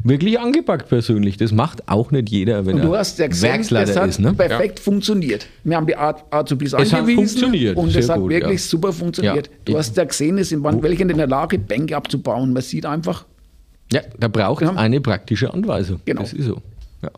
[0.04, 1.38] wirklich angepackt persönlich.
[1.38, 4.10] Das macht auch nicht jeder, wenn Und du er hast ja gesehen, Werksleiter das hat
[4.10, 4.20] ist.
[4.20, 4.34] Ne?
[4.34, 5.48] perfekt funktioniert.
[5.64, 8.62] Wir haben die Art Azubis Es hat angewiesen funktioniert, und es sehr hat gut, wirklich
[8.62, 8.68] ja.
[8.68, 9.48] super funktioniert.
[9.48, 9.54] Ja.
[9.66, 12.54] Du hast ja gesehen, es waren welche in der Lage, Bänke abzubauen.
[12.54, 13.26] Man sieht einfach,
[13.92, 14.76] Ja, da braucht es Ja.
[14.76, 16.00] eine praktische Anweisung.
[16.06, 16.22] Genau.
[16.22, 16.62] Das ist so.
[17.02, 17.10] Ja.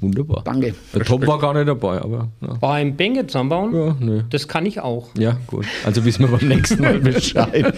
[0.00, 0.42] Wunderbar.
[0.44, 0.74] danke.
[0.94, 4.22] Der Tom war gar nicht dabei, aber ja, Beim Bänke zusammenbauen, ja nö.
[4.30, 5.08] das kann ich auch.
[5.18, 5.64] Ja, gut.
[5.84, 7.72] Also wissen wir beim nächsten Mal Bescheid.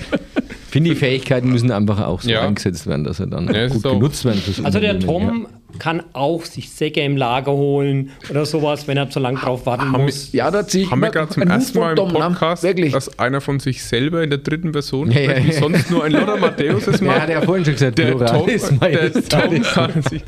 [0.79, 2.43] Finde, die Fähigkeiten müssen einfach auch so Ja.
[2.47, 4.41] eingesetzt werden, dass sie dann Ja, gut ist genutzt werden.
[4.41, 5.47] fürs Also der Tom
[5.79, 9.93] kann auch sich Säcke im Lager holen oder sowas, wenn er zu lang drauf warten
[9.93, 10.33] Haben muss.
[10.33, 12.09] Ja, da ziehe ich Haben wir gerade zum ersten Mal im?
[12.09, 12.93] Podcast, Wirklich.
[12.93, 15.59] dass einer von sich selber in der dritten Person Ja, ja, spricht, wie ja.
[15.61, 17.17] sonst nur ein Lothar Matthäus es Ja, macht.
[17.17, 19.13] ja, hat er ja vorhin schon gesagt, Der Plural Tom, ist der.
[19.29, 20.23] Tom kann sich.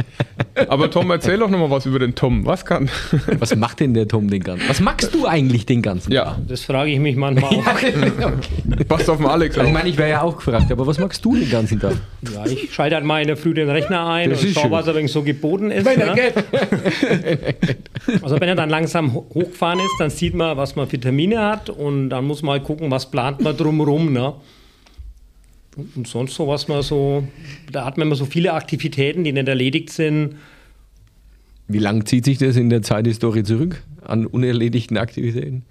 [0.69, 2.45] Aber Tom, erzähl doch nochmal was über den Tom.
[2.47, 2.91] Was kann?
[3.39, 6.63] Was macht denn der Tom den ganzen Was magst du eigentlich den ganzen Ja, Das
[6.65, 7.65] frage ich mich manchmal auch.
[8.89, 9.79] passt auf den Alex Also ich auf.
[9.79, 11.95] meine, ich wäre ja auch gefragt, aber was magst du den ganzen Tag?
[12.33, 14.65] Ja, ich schalte halt mal in der Früh den Rechner ein Das und ist schaue,
[14.65, 14.73] schön.
[14.73, 15.85] was wenig so geboten ist.
[15.87, 16.21] Wenn er Ne?
[18.23, 21.41] Also wenn er dann langsam ho- hochgefahren ist, dann sieht man, was man für Termine
[21.43, 24.13] hat und dann muss man halt gucken, was plant man drumherum.
[24.13, 24.35] Ne?
[25.97, 27.25] Und sonst so, was man so,
[27.73, 30.37] da hat man immer so viele Aktivitäten, die nicht erledigt sind.
[31.69, 35.63] Wie lang zieht sich das in der Zeithistorie zurück an unerledigten Aktivitäten?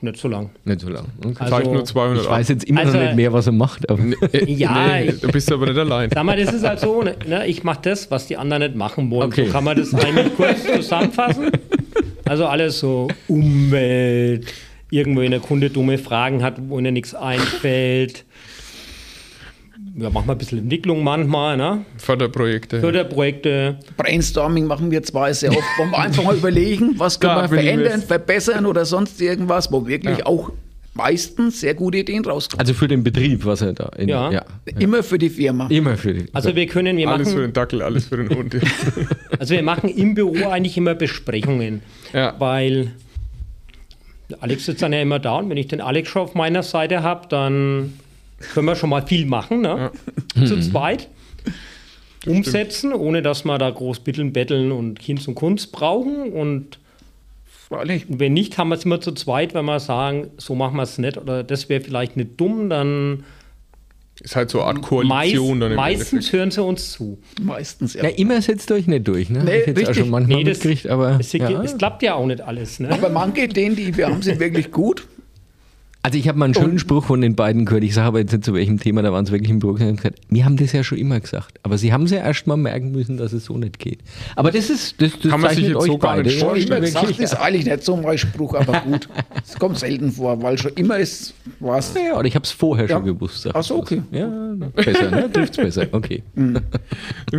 [0.00, 0.50] Nicht so lang.
[0.66, 1.06] Nicht so lang.
[1.24, 1.34] Okay.
[1.38, 4.02] Also- nur 200 ich weiß jetzt immer Also- noch nicht mehr, was er macht, aber
[4.46, 6.10] Ja, Nee, ich- du bist aber nicht allein.
[6.12, 8.74] Sag mal, das ist halt so, ne, ne, ich mache das, was die anderen nicht
[8.76, 9.28] machen wollen.
[9.28, 9.46] Okay.
[9.46, 11.50] So kann man das eigentlich kurz zusammenfassen.
[12.26, 14.46] Also alles so Umwelt,
[14.90, 18.24] irgendwo in der Kunde dumme Fragen hat, wo ihnen nichts einfällt.
[19.96, 21.84] Ja, machen wir ein bisschen Entwicklung manchmal, ne?
[21.98, 22.80] Förderprojekte.
[22.80, 23.78] Förderprojekte.
[23.96, 28.02] Brainstorming machen wir zwei sehr oft, wo wir einfach mal überlegen, was können wir verändern,
[28.02, 30.26] verbessern oder sonst irgendwas, wo wirklich Ja.
[30.26, 30.50] auch
[30.94, 32.60] meistens sehr gute Ideen rauskommen.
[32.60, 34.44] also für den Betrieb, was er da in, Ja.
[34.78, 35.68] Immer für die Firma.
[35.68, 36.26] Immer für die.
[36.32, 38.56] Also wir können, wir Alles für machen, den Dackel, alles für den Hund.
[39.38, 41.82] also wir machen im Büro eigentlich immer Besprechungen.
[42.12, 42.34] Ja.
[42.38, 42.92] Weil
[44.40, 47.02] Alex sitzt dann ja immer da und wenn ich den Alex schon auf meiner Seite
[47.02, 47.92] habe, dann
[48.52, 49.90] können wir schon mal viel machen, ne?
[50.46, 51.08] Zu zweit.
[52.26, 56.32] Umsetzen, ohne dass wir da groß bitteln, betteln und Kind und Kunst brauchen.
[56.32, 56.78] Und
[57.68, 58.06] Freilich.
[58.08, 60.96] wenn nicht, haben wir es immer zu zweit, wenn wir sagen, so machen wir es
[60.98, 63.24] nicht oder das wäre vielleicht nicht dumm, dann
[64.22, 67.18] Ist halt so eine Art meist, Koalition dann im meistens hören sie uns zu.
[67.42, 68.04] Meistens, ja.
[68.04, 69.44] Ja, immer setzt euch nicht durch, ne?
[69.44, 69.96] Nee, ich jetzt auch richtig.
[69.98, 71.18] schon manchmal Nee, das- aber.
[71.20, 71.62] Es, ja.
[71.62, 72.80] es klappt ja auch nicht alles.
[72.80, 72.90] Ne?
[72.90, 75.06] Aber manche Ideen, die wir haben, sind wirklich gut.
[76.06, 77.82] Also ich habe mal einen schönen Spruch von den beiden gehört.
[77.82, 79.72] Ich sage aber jetzt nicht zu welchem Thema, da waren es wirklich im Büro.
[79.72, 81.58] Gesagt, wir haben das ja schon immer gesagt.
[81.62, 84.00] Aber sie haben es ja erst mal merken müssen, dass es so nicht geht.
[84.36, 86.28] Aber das ist, das, das Kann man sich zeichnet jetzt euch so gar beide.
[86.28, 86.68] nicht ja, vorstellen.
[86.72, 89.08] Immer gesagt, wirklich, ist eigentlich nicht so mein Spruch, aber gut.
[89.46, 91.94] Es kommt selten vor, weil schon immer ist was.
[91.94, 92.00] ja.
[92.02, 92.96] ja, oder ich habe es vorher Ja.
[92.96, 93.48] schon gewusst.
[93.54, 94.02] Ach so, okay.
[94.12, 95.32] Ja, na, besser, ne?
[95.32, 95.86] Trifft's besser.
[95.92, 96.22] Okay.
[96.36, 96.60] Im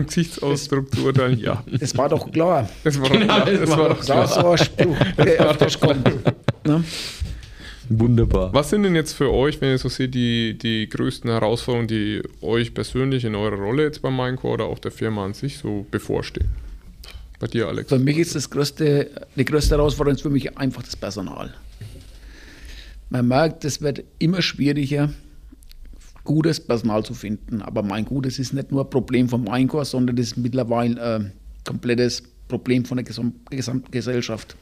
[0.08, 1.64] Gesichtsausdruck zu urteilen, ja.
[1.80, 2.68] Das war doch klar.
[2.84, 3.46] Das war doch klar.
[3.46, 4.18] Das war doch Das klar.
[4.18, 6.10] war so ein Spruch, der öfters kommt.
[7.90, 8.54] Wunderbar.
[8.54, 12.22] Was sind denn jetzt für euch, wenn ihr so seht, die, die größten Herausforderungen, die
[12.42, 15.86] euch persönlich in eurer Rolle jetzt beim Minecore oder auch der Firma an sich so
[15.92, 16.48] bevorstehen?
[17.40, 17.90] Bei dir, Alex?
[17.90, 21.54] Für mich ist das größte, die größte Herausforderung ist für mich einfach das Personal.
[23.10, 25.12] Man merkt, es wird immer schwieriger,
[26.24, 27.62] gutes Personal zu finden.
[27.62, 31.32] Aber mein Gutes ist nicht nur ein Problem vom Minecore, sondern das ist mittlerweile ein
[31.64, 34.56] komplettes Problem von der Gesam Gesamtgesellschaft.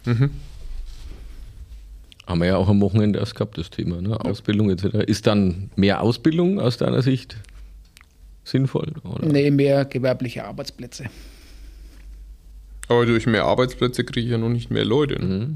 [2.25, 4.01] Haben wir ja auch am Wochenende erst gehabt, das Thema.
[4.01, 4.19] Ne?
[4.19, 4.85] Ausbildung etc.
[5.07, 7.35] Ist dann mehr Ausbildung aus deiner Sicht
[8.45, 8.93] sinnvoll?
[9.03, 9.25] Oder?
[9.25, 11.05] Nee, mehr gewerbliche Arbeitsplätze.
[12.87, 15.23] Aber durch mehr Arbeitsplätze kriege ich ja noch nicht mehr Leute.
[15.23, 15.55] Ne?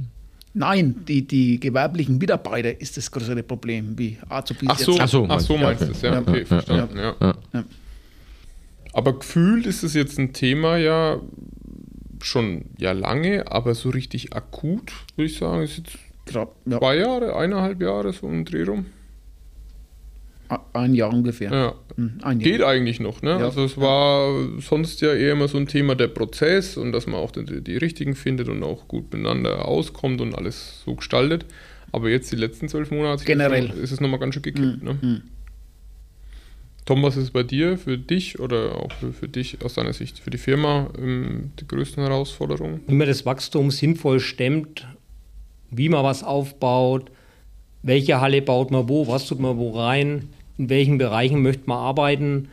[0.54, 5.02] Nein, die, die gewerblichen Mitarbeiter ist das größere Problem, wie Azubis Ach so, jetzt.
[5.02, 6.22] ach so, Ach so, meinst du es, ja, Ja.
[6.22, 7.16] okay, verstanden, ja.
[7.22, 7.36] Ja.
[7.54, 7.64] Ja.
[8.94, 11.20] Aber gefühlt ist es jetzt ein Thema ja
[12.22, 16.98] schon ja lange, aber so richtig akut, würde ich sagen, ist jetzt Grad, ja, zwei
[16.98, 18.86] Jahre, eineinhalb Jahre so im Dreh rum.
[20.74, 21.52] ein Jahr ungefähr.
[21.52, 21.76] Ja.
[21.96, 22.52] Hm, Ein Jahr.
[22.52, 23.32] Geht eigentlich noch, ne?
[23.32, 23.38] Ja.
[23.40, 27.16] Also es war sonst ja eher immer so ein Thema der Prozess und dass man
[27.16, 31.46] auch die, die richtigen findet und auch gut miteinander auskommt und alles so gestaltet.
[31.92, 33.72] Aber jetzt die letzten zwölf Monate Generell.
[33.82, 34.84] ist es nochmal ganz schön gekippt.
[34.84, 34.98] Ne?
[35.02, 35.22] hm.
[36.86, 40.20] Tom, was ist bei dir, für dich oder auch für, für dich aus deiner Sicht,
[40.20, 42.80] für die Firma ähm, die größten Herausforderungen?
[42.88, 44.88] wie man das Wachstum sinnvoll stemmt,
[45.72, 47.12] wie man was aufbaut,
[47.84, 51.78] welche Halle baut man wo, was tut man wo rein, in welchen Bereichen möchte man
[51.78, 52.50] arbeiten.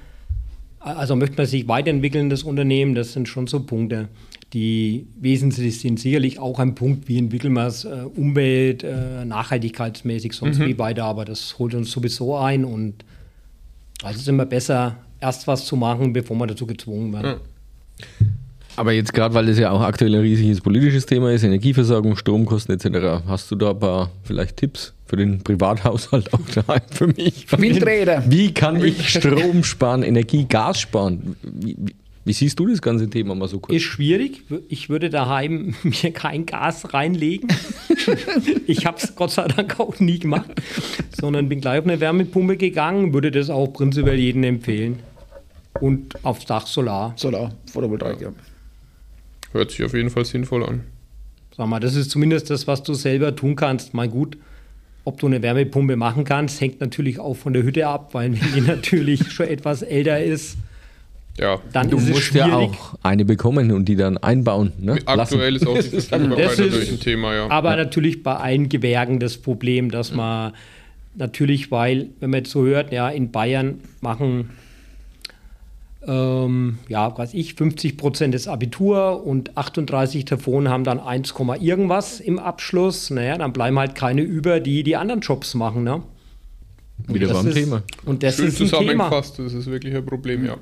[0.79, 4.09] Also möchte man sich weiterentwickeln, das Unternehmen, das sind schon so Punkte,
[4.53, 5.99] die wesentlich sind.
[5.99, 11.05] Sicherlich auch ein Punkt, wie entwickeln wir es äh, umwelt-, äh, nachhaltigkeitsmäßig, sonst wie weiter,
[11.05, 13.05] aber das holt uns sowieso ein und
[14.03, 17.25] also es ist immer besser, erst was zu machen, bevor man dazu gezwungen wird.
[17.25, 17.37] Ja.
[18.77, 22.75] Aber jetzt gerade, weil das ja auch aktuell ein riesiges politisches Thema ist, Energieversorgung, Stromkosten
[22.75, 27.47] etc., hast du da ein paar vielleicht Tipps für den Privathaushalt auch daheim für mich?
[27.57, 28.25] Windräder.
[28.27, 31.37] Wie kann ich Strom sparen, Energie, Gas sparen?
[31.43, 33.77] Wie, wie, wie siehst du das ganze Thema mal so kurz?
[33.77, 34.43] Ist schwierig.
[34.69, 37.49] Ich würde daheim mir kein Gas reinlegen.
[38.67, 40.51] ich habe es Gott sei Dank auch nie gemacht,
[41.13, 45.01] sondern bin gleich auf eine Wärmepumpe gegangen, würde das auch prinzipiell jedem empfehlen.
[45.81, 47.13] Und aufs Dach Solar.
[47.17, 48.33] Solar, Photovoltaik, ja.
[49.55, 50.81] Hört sich auf jeden Fall sinnvoll an.
[51.57, 53.95] Sag mal, das ist zumindest das, was du selber tun kannst.
[53.95, 54.37] Mal gut,
[55.05, 58.53] ob du eine Wärmepumpe machen kannst, hängt natürlich auch von der Hütte ab, weil wenn
[58.55, 60.57] die natürlich schon etwas älter ist,
[61.39, 62.49] Ja, dann Du ist es musst schwierig.
[62.49, 64.73] ja auch eine bekommen und die dann einbauen.
[64.79, 64.99] Ne?
[65.07, 67.51] aktuell ist auch die Verfügbarkeit natürlich ein Thema, ja.
[67.51, 70.53] Aber natürlich bei allen Gewerken das Problem, dass man
[71.17, 74.51] natürlich, weil, wenn man jetzt so hört, ja, in Bayern machen,
[76.07, 81.57] ähm, ja, weiß ich, 50 Prozent des Abitur und 38 davon haben dann 1, Komma
[81.57, 83.11] irgendwas im Abschluss.
[83.11, 85.85] Naja, dann bleiben halt keine über, die die anderen Jobs machen.
[85.85, 86.03] Ne?
[87.07, 87.83] Und Wieder das beim ist, Thema.
[88.05, 88.79] Und das Schön ist ein Thema.
[88.79, 90.57] zusammengefasst, das ist wirklich ein Problem, ja.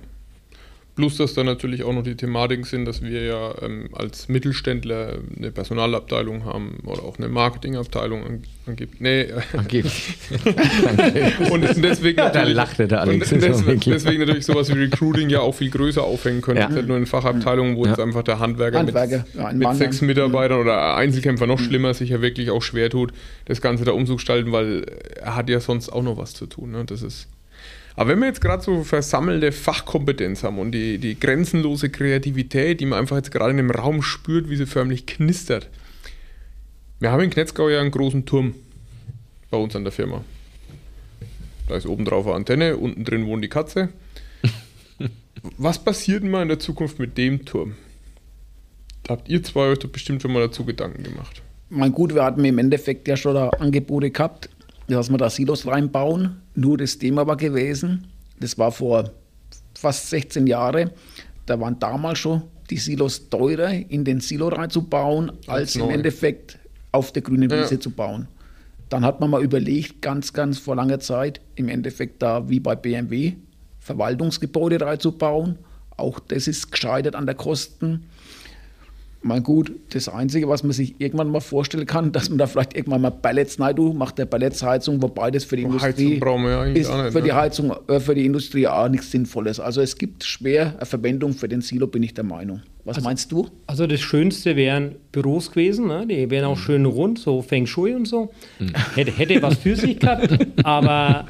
[0.94, 5.18] Plus, dass da natürlich auch noch die Thematiken sind, dass wir ja ähm, als Mittelständler
[5.38, 9.00] eine Personalabteilung haben oder auch eine Marketingabteilung an- angibt.
[9.00, 10.14] Nee, äh, Angeblich.
[11.50, 13.32] und deswegen Da lachte der Alex.
[13.32, 13.48] und war
[13.86, 16.60] deswegen, natürlich sowas wie Recruiting ja auch viel größer aufhängen könnte.
[16.62, 16.68] Ja.
[16.68, 17.90] Nicht nur in Fachabteilungen, wo Ja.
[17.92, 20.02] jetzt einfach der Handwerker, Handwerker, ja, mit, mit Mann sechs.
[20.02, 23.12] Mitarbeitern oder Einzelkämpfer noch schlimmer sich ja wirklich auch schwer tut,
[23.46, 24.84] das Ganze da umzugestalten, weil
[25.20, 26.72] er hat ja sonst auch noch was zu tun.
[26.72, 26.84] Ne?
[26.84, 27.28] Das ist
[27.96, 32.86] aber wenn wir jetzt gerade so versammelte Fachkompetenz haben und die, die grenzenlose Kreativität, die
[32.86, 35.68] man einfach jetzt gerade in dem Raum spürt, wie sie förmlich knistert.
[37.00, 38.54] Wir haben in Knetzgau ja einen großen Turm
[39.50, 40.24] bei uns an der Firma.
[41.68, 43.90] Da ist oben drauf eine Antenne, unten drin wohnt die Katze.
[45.58, 47.74] Was passiert denn mal in der Zukunft mit dem Turm?
[49.02, 51.42] Da habt ihr zwei euch doch bestimmt schon mal dazu Gedanken gemacht.
[51.70, 54.48] Mein gut, wir hatten im Endeffekt ja schon da Angebote gehabt,
[54.88, 56.42] dass wir da Silos reinbauen.
[56.54, 58.06] Nur das Thema war gewesen,
[58.40, 59.10] das war vor
[59.74, 60.90] fast 16 Jahren,
[61.46, 65.90] da waren damals schon die Silos teurer, in den Silo reinzubauen, als, Als im.
[65.90, 66.58] Endeffekt
[66.92, 67.62] auf der grünen Ja.
[67.62, 68.28] Wiese zu bauen.
[68.88, 72.76] Dann hat man mal überlegt, ganz, ganz vor langer Zeit, im Endeffekt da wie bei
[72.76, 73.34] BMW
[73.80, 75.58] Verwaltungsgebäude reinzubauen.
[75.96, 78.04] Auch das ist gescheitert an der Kosten.
[79.24, 82.74] Mein gut, das Einzige, was man sich irgendwann mal vorstellen kann, dass man da vielleicht
[82.74, 86.42] irgendwann mal Pellets rein tut, macht der Pelletsheizung, wobei das für die Industrie Heizung brauchen
[86.42, 87.34] wir ja eigentlich ist auch nicht, für die ne?
[87.36, 89.60] Heizung, äh, für die Industrie auch nichts Sinnvolles.
[89.60, 92.62] Also es gibt schwer eine Verwendung für den Silo, bin ich der Meinung.
[92.84, 93.46] Was meinst du?
[93.68, 96.04] Also das Schönste wären Büros gewesen, ne?
[96.04, 98.32] die wären auch schön rund, so Feng Shui und so.
[98.96, 101.26] Hätte, hätte was für sich gehabt, aber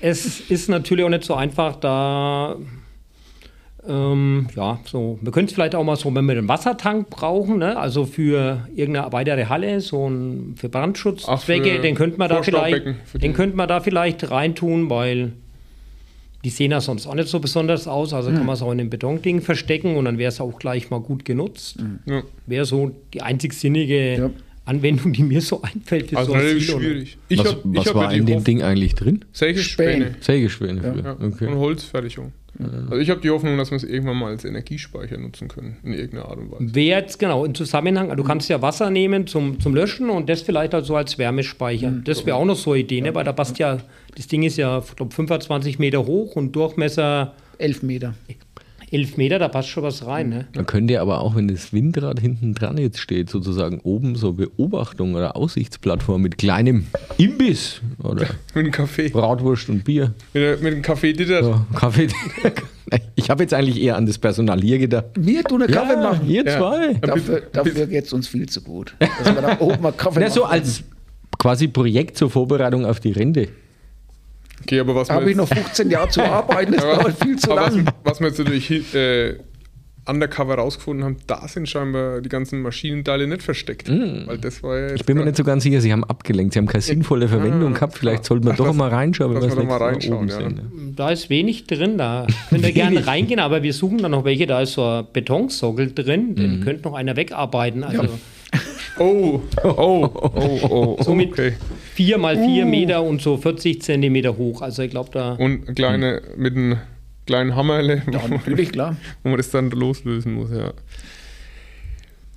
[0.00, 2.56] es ist natürlich auch nicht so einfach, da
[3.88, 7.58] ähm, ja, so, wir können es vielleicht auch mal so, wenn wir einen Wassertank brauchen,
[7.58, 7.76] ne?
[7.76, 11.40] also für irgendeine weitere Halle, so ein für Brandschutzzwecke, Ach,
[11.76, 15.32] für den könnte man da vielleicht, den könnte man da vielleicht reintun, weil
[16.44, 18.78] die sehen ja sonst auch nicht so besonders aus, also kann man es auch in
[18.78, 21.76] dem Betonding verstecken und dann wäre es auch gleich mal gut genutzt.
[22.06, 22.22] Ja.
[22.46, 24.30] Wäre so die einzig sinnige Ja.
[24.64, 27.18] Anwendung, die mir so einfällt für Also so ein relativ schwierig.
[27.28, 29.24] Ich was hab, ich was war in dem Ding eigentlich drin?
[29.32, 30.16] Sägespäne.
[30.20, 30.80] Sägespäne.
[30.82, 31.10] Ja.
[31.10, 31.46] Ja, Okay.
[31.46, 32.32] Und Holzfertigung.
[32.90, 35.94] Also ich habe die Hoffnung, dass wir es irgendwann mal als Energiespeicher nutzen können, in
[35.94, 36.74] irgendeiner Art und Weise.
[36.74, 40.42] Wäre jetzt genau im Zusammenhang, du kannst ja Wasser nehmen zum, zum Löschen und das
[40.42, 41.90] vielleicht also als Wärmespeicher.
[42.04, 43.14] Das wäre auch noch so eine Idee, ne?
[43.14, 43.78] weil da passt ja,
[44.16, 48.14] das Ding ist ja, ich glaube, 25 Meter hoch und Durchmesser Elf Meter.
[48.92, 50.28] 11 Meter, da passt schon was rein.
[50.28, 50.46] Ne?
[50.54, 55.14] Man könnte aber auch, wenn das Windrad hinten dran jetzt steht, sozusagen oben so Beobachtung
[55.14, 56.86] oder Aussichtsplattform mit kleinem
[57.18, 59.08] Imbiss oder Mit dem Kaffee.
[59.08, 60.12] Bratwurst und Bier.
[60.34, 61.42] Mit, mit dem Kaffee Ditter.
[61.42, 62.08] So, Kaffee.
[63.14, 65.06] Ich habe jetzt eigentlich eher an das Personal hier gedacht.
[65.14, 66.28] Wir tun einen Kaffee machen.
[66.28, 66.58] Ihr Ja.
[66.58, 66.92] zwei.
[67.00, 68.94] Dafür, dafür geht es uns viel zu gut.
[68.98, 70.52] Dass wir da oben mal Kaffee Na, so machen.
[70.52, 70.82] als
[71.38, 73.48] quasi Projekt zur Vorbereitung auf die Rente.
[74.60, 77.36] Okay, aber was Da habe ich noch 15 Jahre zu arbeiten, das aber, dauert viel
[77.38, 77.86] zu lang.
[77.86, 79.36] was, was wir jetzt natürlich äh,
[80.04, 83.88] undercover rausgefunden haben, da sind scheinbar die ganzen Maschinenteile nicht versteckt.
[83.88, 84.96] Weil das war ja Mm.
[84.96, 87.70] Ich bin mir nicht so ganz sicher, sie haben abgelenkt, sie haben keine sinnvolle Verwendung
[87.72, 87.98] Ah, gehabt.
[87.98, 89.62] Vielleicht sollten wir doch das- mal reinschauen, wenn wir das mal
[89.92, 90.36] nächste Mal oben reinschauen, ja.
[90.36, 90.92] sehen.
[90.96, 94.46] Da ist wenig drin, da könnt ihr gerne reingehen, aber wir suchen dann noch welche,
[94.48, 96.64] da ist so ein Betonsockel drin, den Mhm.
[96.64, 97.84] könnte noch einer wegarbeiten.
[97.84, 98.02] Also
[98.98, 101.02] Oh, oh, oh, oh, oh.
[101.02, 101.52] Somit- okay.
[101.94, 104.62] vier mal vier Meter und so 40 Zentimeter hoch.
[104.62, 106.76] Also ich glaube, da Und eine kleine, mit einem
[107.26, 108.96] kleinen Hammerle, Ja, natürlich, klar.
[109.22, 110.72] wo man das dann loslösen muss, ja.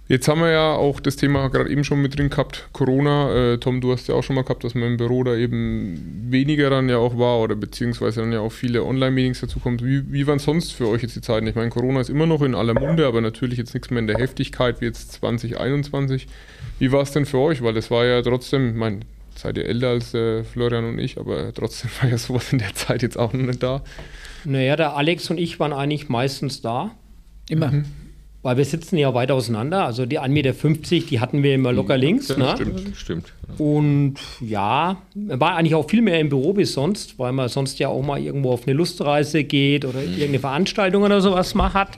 [0.08, 3.54] Jetzt haben wir ja auch das Thema gerade eben schon mit drin gehabt, Corona.
[3.54, 6.28] Äh, Tom, du hast ja auch schon mal gehabt, dass man im Büro da eben
[6.30, 9.84] weniger dann ja auch war oder beziehungsweise dann ja auch viele Online-Meetings dazu kommt.
[9.84, 11.48] Wie, wie waren sonst für euch jetzt die Zeiten?
[11.48, 14.06] Ich meine, Corona ist immer noch in aller Munde, aber natürlich jetzt nichts mehr in
[14.06, 16.28] der Heftigkeit wie jetzt 2021.
[16.78, 17.64] Wie war es denn für euch?
[17.64, 19.00] Weil das war ja trotzdem, ich meine,
[19.36, 22.76] seid ihr älter als äh, Florian und ich, aber trotzdem war ja sowas in der
[22.76, 23.84] Zeit jetzt auch noch nicht da.
[24.44, 26.92] Naja, der Alex und ich waren eigentlich meistens da.
[27.50, 27.84] Immer.
[28.46, 29.86] Weil wir sitzen ja weit auseinander.
[29.86, 30.54] Also die 1,50 Meter,
[31.10, 32.28] die hatten wir immer locker links.
[32.28, 32.52] Ja, ne?
[32.54, 32.96] stimmt.
[32.96, 33.34] Stimmt.
[33.58, 37.80] Und ja, man war eigentlich auch viel mehr im Büro bis sonst, weil man sonst
[37.80, 41.98] ja auch mal irgendwo auf eine Lustreise geht oder irgendeine Veranstaltung oder sowas mal hat.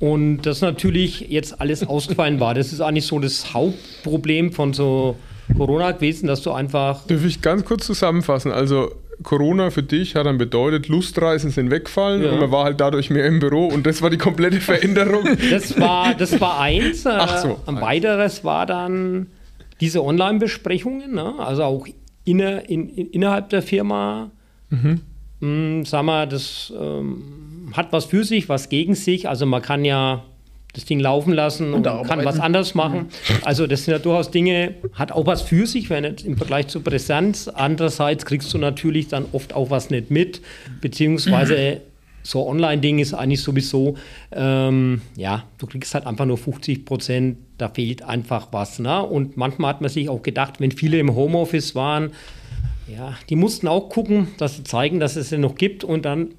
[0.00, 2.54] Und das natürlich jetzt alles ausgefallen war.
[2.54, 5.14] Das ist eigentlich so das Hauptproblem von so
[5.56, 7.06] Corona gewesen, dass du einfach.
[7.06, 8.50] Darf ich ganz kurz zusammenfassen?
[8.50, 8.90] Also
[9.22, 12.32] Corona für dich hat dann bedeutet, Lustreisen sind weggefallen Ja.
[12.32, 15.24] und man war halt dadurch mehr im Büro und das war die komplette Veränderung.
[15.50, 17.06] Das war, das war eins.
[17.06, 17.60] Äh, Ach so.
[17.66, 19.26] Ein weiteres war dann
[19.80, 21.34] diese Online-Besprechungen, ne?
[21.38, 21.86] also auch
[22.24, 24.30] inner, in, in, innerhalb der Firma.
[24.70, 25.84] Mhm.
[25.84, 29.28] Sag mal, das ähm, hat was für sich, was gegen sich.
[29.28, 30.22] Also man kann ja
[30.74, 33.06] das Ding laufen lassen und, Und kann was anderes machen.
[33.44, 36.66] Also das sind ja durchaus Dinge, hat auch was für sich, wenn jetzt im Vergleich
[36.68, 37.48] zur Präsenz.
[37.48, 40.42] Andererseits kriegst du natürlich dann oft auch was nicht mit,
[40.80, 41.80] beziehungsweise
[42.24, 43.96] so Online-Ding ist eigentlich sowieso,
[44.32, 48.78] ähm, ja, du kriegst halt einfach nur 50 Prozent, da fehlt einfach was.
[48.78, 49.02] Ne?
[49.02, 52.12] Und manchmal hat man sich auch gedacht, wenn viele im Homeoffice waren,
[52.88, 56.30] ja, die mussten auch gucken, dass sie zeigen, dass es sie noch gibt und dann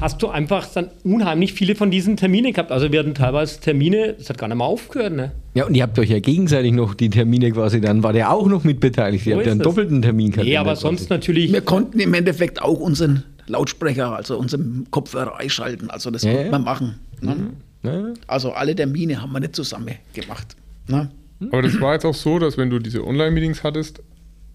[0.00, 2.72] hast du einfach dann unheimlich viele von diesen Terminen gehabt.
[2.72, 5.12] Also wir hatten teilweise Termine, das hat gar nicht mal aufgehört.
[5.14, 5.32] Ne?
[5.54, 8.46] Ja, und ihr habt euch ja gegenseitig noch die Termine quasi, dann war der auch
[8.48, 9.26] noch mit beteiligt.
[9.26, 9.64] Ihr So habt ja einen es.
[9.64, 10.46] doppelten Termin gehabt.
[10.48, 11.52] Nee, aber sonst natürlich.
[11.52, 15.90] Wir konnten im Endeffekt auch unseren Lautsprecher, also unseren Kopfhörer einschalten.
[15.90, 16.94] Also das Ja, konnte man machen.
[17.20, 17.36] Ne?
[17.82, 20.56] Ja, Also alle Termine haben wir nicht zusammen gemacht.
[20.88, 21.10] Ne?
[21.50, 24.00] Aber das war jetzt auch so, dass wenn du diese Online-Meetings hattest,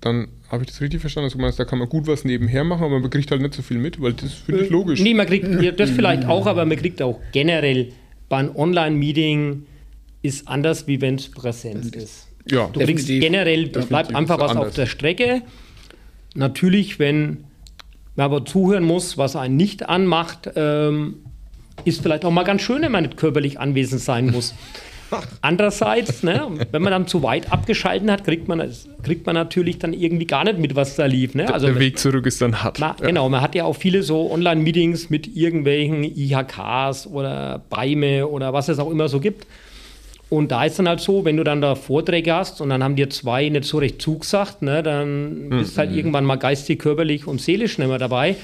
[0.01, 2.63] dann habe ich das richtig verstanden, dass du meinst, da kann man gut was nebenher
[2.63, 4.99] machen, aber man kriegt halt nicht so viel mit, weil das finde ich logisch.
[5.01, 7.89] Nee, man kriegt ja, das vielleicht auch, aber man kriegt auch generell
[8.29, 9.63] bei einem Online-Meeting
[10.21, 12.27] ist anders, wie wenn es Präsenz ist.
[12.49, 14.67] Ja, Du kriegst generell, es bleibt einfach was anders.
[14.69, 15.41] auf der Strecke.
[16.35, 17.45] Natürlich, wenn
[18.15, 21.15] man aber zuhören muss, was einen nicht anmacht, ähm,
[21.85, 24.53] ist vielleicht auch mal ganz schön, wenn man nicht körperlich anwesend sein muss.
[25.41, 28.61] Andererseits, ne, wenn man dann zu weit abgeschalten hat, kriegt man,
[29.03, 31.35] kriegt man natürlich dann irgendwie gar nicht mit, was da lief.
[31.35, 31.51] Ne?
[31.53, 32.79] Also der Weg zurück ist dann hart.
[32.79, 38.53] na, Genau, man hat ja auch viele so Online-Meetings mit irgendwelchen IHKs oder Beime oder
[38.53, 39.45] was es auch immer so gibt.
[40.29, 42.97] Und da ist dann halt so, wenn du dann da Vorträge hast und dann haben
[42.97, 47.39] dir zwei nicht so recht zugesagt, ne, dann bist halt irgendwann mal geistig, körperlich und
[47.39, 48.35] seelisch nicht mehr dabei.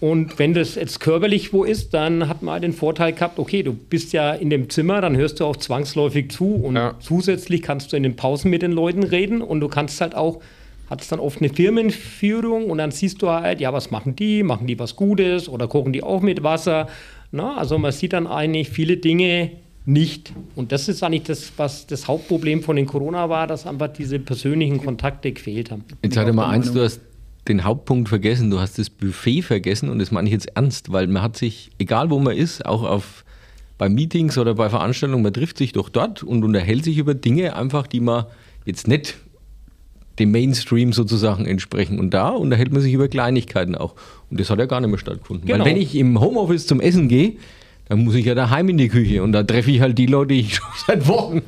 [0.00, 3.62] Und wenn das jetzt körperlich wo ist, dann hat man halt den Vorteil gehabt, okay,
[3.62, 6.94] du bist ja in dem Zimmer, dann hörst du auch zwangsläufig zu und Ja.
[7.00, 10.40] zusätzlich kannst du in den Pausen mit den Leuten reden und du kannst halt auch,
[10.88, 14.42] hast dann oft eine Firmenführung und dann siehst du halt, ja, was machen die?
[14.42, 16.88] Machen die was Gutes oder kochen die auch mit Wasser?
[17.30, 19.50] Na, also man sieht dann eigentlich viele Dinge
[19.86, 20.32] nicht.
[20.56, 24.18] Und das ist eigentlich das, was das Hauptproblem von den Corona war, dass einfach diese
[24.18, 25.84] persönlichen Kontakte gefehlt haben.
[26.02, 27.00] Jetzt hatte mal eins, du hast
[27.48, 31.06] den Hauptpunkt vergessen, du hast das Buffet vergessen und das meine ich jetzt ernst, weil
[31.06, 33.24] man hat sich, egal wo man ist, auch auf
[33.78, 37.56] bei Meetings oder bei Veranstaltungen, man trifft sich doch dort und unterhält sich über Dinge
[37.56, 38.26] einfach, die man
[38.66, 39.16] jetzt nicht
[40.18, 41.98] dem Mainstream sozusagen entsprechen.
[41.98, 43.94] Und da unterhält man sich über Kleinigkeiten auch.
[44.30, 45.46] Und das hat ja gar nicht mehr stattgefunden.
[45.46, 45.64] Genau.
[45.64, 47.36] Weil wenn ich im Homeoffice zum Essen gehe,
[47.90, 50.28] dann muss ich ja daheim in die Küche und da treffe ich halt die Leute,
[50.34, 51.42] die ich schon seit Wochen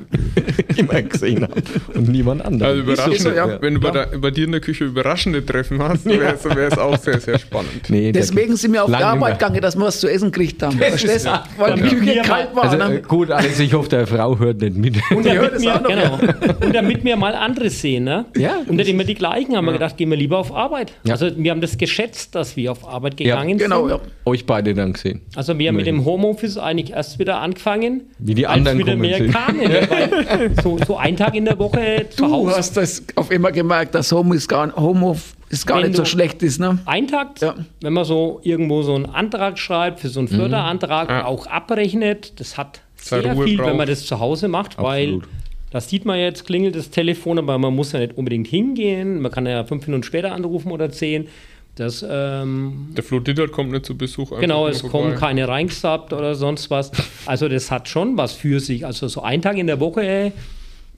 [0.75, 1.53] immer gesehen habe
[1.95, 2.87] und niemand anderen.
[2.89, 3.61] Also so, ja.
[3.61, 4.05] wenn du bei, Ja.
[4.05, 6.35] der, bei dir in der Küche überraschende Treffen hast, wäre
[6.69, 7.89] es auch sehr, sehr spannend.
[7.89, 10.77] Nee, Deswegen sind wir auf die Arbeit gegangen, dass wir was zu essen gekriegt haben.
[10.77, 11.29] Verstehst du?
[11.57, 11.87] Weil die Ja.
[11.89, 12.23] Küche Ja.
[12.23, 12.63] kalt war.
[12.65, 12.97] Also ne?
[12.97, 14.95] äh, gut, Alex, ich hoffe, der Frau hört nicht mit.
[15.15, 16.19] Und Die hört damit, es wir, auch noch, genau,
[16.65, 18.25] und damit wir mal andere sehen, ne?
[18.35, 18.57] Ja.
[18.67, 20.91] Und nicht immer die gleichen, haben wir gedacht, gehen wir lieber auf Arbeit.
[21.05, 21.13] Ja.
[21.13, 23.97] Also wir haben das geschätzt, dass wir auf Arbeit Ja, gegangen Genau, sind.
[23.97, 23.99] ja.
[24.25, 25.21] Euch beide dann gesehen.
[25.35, 26.03] Also wir haben mit dem
[26.33, 29.31] Homeoffice eigentlich erst wieder angefangen, Wie die anderen wieder mehr sind.
[29.33, 29.59] kamen.
[29.59, 29.87] ne?
[29.89, 32.57] Weil so, so ein Tag in der Woche zu Du Hause.
[32.57, 35.15] hast das auf immer gemerkt, dass Home ist gar, Home
[35.49, 36.59] ist gar Wenn nicht so schlecht ist.
[36.59, 36.79] Ne?
[36.85, 37.55] Ein Tag, Ja.
[37.81, 41.25] wenn man so irgendwo so einen Antrag schreibt für so einen Förderantrag, Ja.
[41.25, 43.77] auch abrechnet, das hat sehr Ruhe viel, wenn braucht.
[43.77, 45.27] man das zu Hause macht, weil Absolut.
[45.71, 49.19] das sieht man jetzt, klingelt das Telefon, aber man muss ja nicht unbedingt hingehen.
[49.21, 51.27] Man kann ja fünf Minuten später anrufen oder zehn.
[51.75, 53.19] Das, ähm, Der Flo
[53.51, 54.39] kommt nicht zu Besuch.
[54.39, 54.91] genau, es vorbei.
[54.97, 56.91] kommen keine reingesappt oder sonst was.
[57.25, 58.85] Also das hat schon was für sich.
[58.85, 60.33] Also so ein Tag in der Woche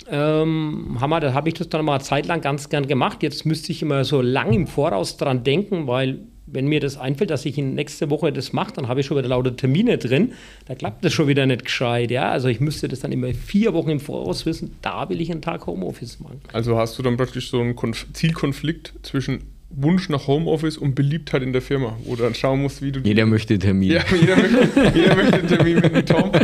[0.09, 3.23] ähm, habe ich das dann mal eine Zeit lang ganz gern gemacht.
[3.23, 7.31] Jetzt müsste ich immer so lang im Voraus dran denken, weil wenn mir das einfällt,
[7.31, 10.33] dass ich in nächste Woche das mache, dann habe ich schon wieder lauter Termine drin.
[10.65, 12.11] Da klappt das schon wieder nicht gescheit.
[12.11, 12.29] Ja?
[12.29, 15.41] Also ich müsste das dann immer vier Wochen im Voraus wissen, da will ich einen
[15.41, 16.41] Tag Homeoffice machen.
[16.53, 21.41] Also hast du dann praktisch so einen Konf Zielkonflikt zwischen Wunsch nach Homeoffice und Beliebtheit
[21.43, 23.91] in der Firma, wo du dann schauen musst, wie du Jeder möchte Termin.
[23.91, 26.31] Ja, jeder möchte, jeder möchte einen Termin mit dem Tom.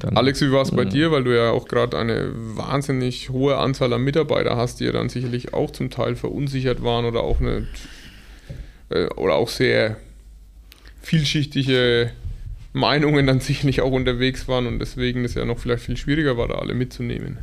[0.00, 1.12] Dann- Alex, wie war es bei dir?
[1.12, 5.08] Weil du ja auch gerade eine wahnsinnig hohe Anzahl an Mitarbeiter hast, die ja dann
[5.08, 7.66] sicherlich auch zum Teil verunsichert waren oder auch nicht
[8.90, 9.96] äh, oder auch sehr
[11.00, 12.10] vielschichtige
[12.72, 16.48] Meinungen dann sicherlich auch unterwegs waren und deswegen es ja noch vielleicht viel schwieriger war,
[16.48, 17.38] da alle mitzunehmen.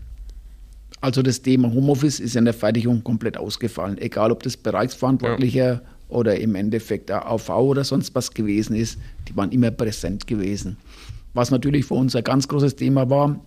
[1.00, 3.98] Also das Thema Homeoffice ist in der Fertigung komplett ausgefallen.
[4.00, 5.82] Egal, ob das Bereichsverantwortlicher ja.
[6.10, 10.78] oder im Endeffekt der AV oder sonst was gewesen ist, die waren immer präsent gewesen.
[11.34, 13.40] Was natürlich für uns ein ganz großes Thema war,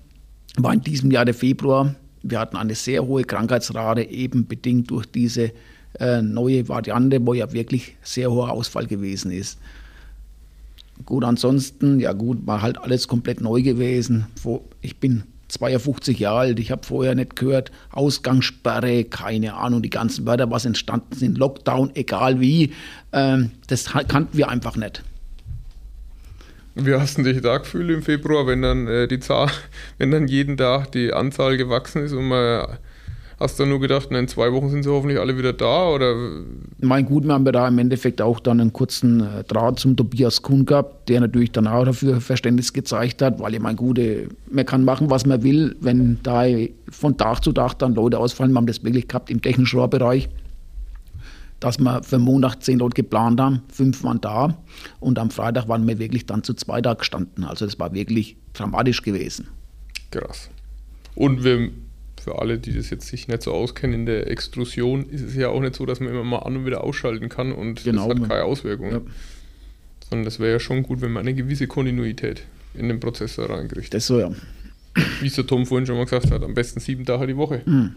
[0.59, 1.95] war in diesem Jahr der Februar.
[2.23, 5.53] Wir hatten eine sehr hohe Krankheitsrate, eben bedingt durch diese
[5.99, 9.59] äh, neue Variante, wo ja wirklich sehr hoher Ausfall gewesen ist.
[11.05, 14.27] Gut, ansonsten, ja gut, war halt alles komplett neu gewesen.
[14.83, 20.27] Ich bin 52 Jahre alt, ich habe vorher nicht gehört, Ausgangssperre, keine Ahnung, die ganzen
[20.27, 22.73] Wörter, was entstanden sind, Lockdown, egal wie,
[23.13, 25.03] ähm, das kannten wir einfach nicht.
[26.77, 29.51] Wie hast du dich da gefühlt im Februar, wenn dann äh, die Zahl,
[29.99, 32.79] wenn dann jeden Tag die Anzahl gewachsen ist und man
[33.41, 35.89] Hast du nur gedacht, in zwei Wochen sind sie hoffentlich alle wieder da?
[35.89, 36.15] Oder?
[36.79, 40.43] Mein gut, wir haben da im Endeffekt auch dann einen kurzen äh, Draht zum Tobias
[40.43, 44.67] Kuhn gehabt, der natürlich dann auch dafür Verständnis gezeigt hat, weil ich mein Gute, man
[44.67, 46.45] kann machen, was man will, wenn da
[46.91, 48.53] von Tag zu Tag dann Leute ausfallen.
[48.53, 50.29] Wir haben das wirklich gehabt im technischen Rohrbereich
[51.61, 54.57] dass wir für Montag zehn Leute geplant haben, fünf waren da
[54.99, 57.45] und am Freitag waren wir wirklich dann zu zwei da gestanden.
[57.45, 59.47] Also das war wirklich dramatisch gewesen.
[60.11, 60.49] Krass.
[61.15, 61.71] Und wir
[62.21, 65.49] für alle, die das jetzt sich nicht so auskennen, in der Extrusion ist es ja
[65.49, 68.09] auch nicht so, dass man immer mal an und wieder ausschalten kann und genau.
[68.09, 68.93] das hat keine Auswirkungen.
[68.93, 69.01] Ja.
[70.09, 72.45] Sondern das wäre ja schon gut, wenn man eine gewisse Kontinuität
[72.75, 73.95] in den Prozessor reinkriegt.
[73.95, 74.33] Das so, ja.
[75.21, 77.63] Wie es der Tom vorhin schon mal gesagt hat, am besten sieben Tage die Woche.
[77.65, 77.95] Mhm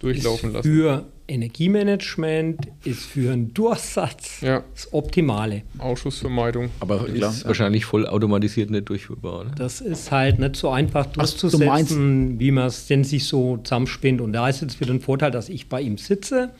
[0.00, 0.68] durchlaufen lassen.
[0.68, 4.64] Für Energiemanagement ist für einen Durchsatz ja.
[4.74, 5.62] das Optimale.
[5.78, 6.70] Ausschussvermeidung.
[6.80, 7.30] Aber Klar.
[7.30, 9.40] ist wahrscheinlich voll automatisiert nicht durchführbar.
[9.40, 9.50] Oder?
[9.50, 14.20] Das ist halt nicht so einfach durchzusetzen, Ach, wie man es denn sich so zusammenspinnt.
[14.20, 16.50] Und da ist jetzt wieder ein Vorteil, dass ich bei ihm sitze.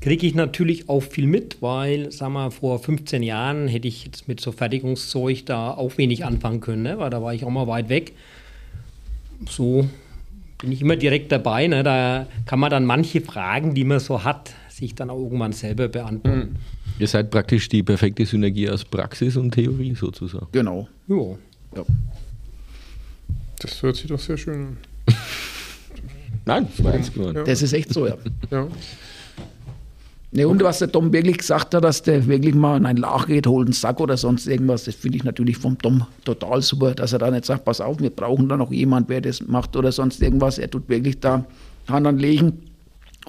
[0.00, 4.28] Kriege ich natürlich auch viel mit, weil, sagen wir, vor 15 Jahren hätte ich jetzt
[4.28, 6.98] mit so Fertigungszeug da auch wenig anfangen können, ne?
[6.98, 8.12] weil da war ich auch mal weit weg.
[9.48, 9.88] So
[10.66, 11.68] bin ich immer direkt dabei.
[11.68, 11.84] Ne?
[11.84, 15.86] Da kann man dann manche Fragen, die man so hat, sich dann auch irgendwann selber
[15.86, 16.38] beantworten.
[16.38, 16.56] Mhm.
[16.98, 20.48] Ihr seid praktisch die perfekte Synergie aus Praxis und Theorie sozusagen.
[20.50, 20.88] Genau.
[21.06, 21.38] Jo.
[21.76, 21.84] Ja.
[23.60, 24.76] Das hört sich doch sehr schön an.
[26.46, 27.12] Nein, das,
[27.44, 28.16] das ist echt so, ja.
[28.50, 28.66] ja.
[30.36, 33.24] Ne, und was der Tom wirklich gesagt hat, dass der wirklich mal in ein Lager
[33.24, 36.94] geht, holt einen Sack oder sonst irgendwas, das finde ich natürlich vom Tom total super,
[36.94, 39.74] dass er da nicht sagt, pass auf, wir brauchen da noch jemand, wer das macht
[39.76, 40.58] oder sonst irgendwas.
[40.58, 41.46] Er tut wirklich da
[41.88, 42.52] Hand anlegen,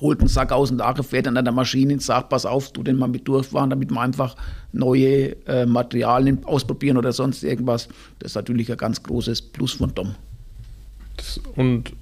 [0.02, 2.74] holt einen Sack aus dem Lager, fährt dann an der Maschine und sagt, pass auf,
[2.74, 4.36] tu den mal mit durchfahren, damit wir einfach
[4.74, 7.88] neue äh, Materialien ausprobieren oder sonst irgendwas.
[8.20, 10.14] Das ist natürlich ein ganz großes Plus von Tom.
[11.16, 11.94] Das, und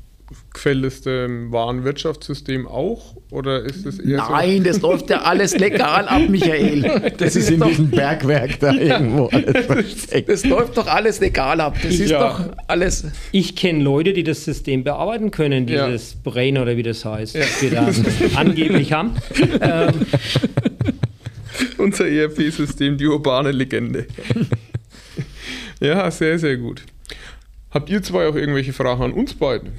[0.53, 3.15] gefällt es dem Warenwirtschaftssystem auch?
[3.29, 4.63] Oder ist es eher Nein, so?
[4.63, 6.75] das läuft ja alles legal ab, Michael.
[7.05, 9.29] Das, das ist in doch, diesem Bergwerk da irgendwo.
[9.29, 11.75] das, das läuft doch alles legal ab.
[11.81, 12.19] Das ist ja.
[12.19, 13.05] doch alles.
[13.31, 16.19] Ich kenne Leute, die das System bearbeiten können, dieses ja.
[16.23, 17.43] Brain oder wie das heißt, ja.
[17.59, 17.89] wir da
[18.35, 19.15] angeblich haben.
[19.61, 20.05] Ähm,
[21.77, 24.07] Unser ERP-System, die urbane Legende.
[25.79, 26.83] ja, sehr, sehr gut.
[27.71, 29.73] Habt ihr zwei auch irgendwelche Fragen an uns beiden?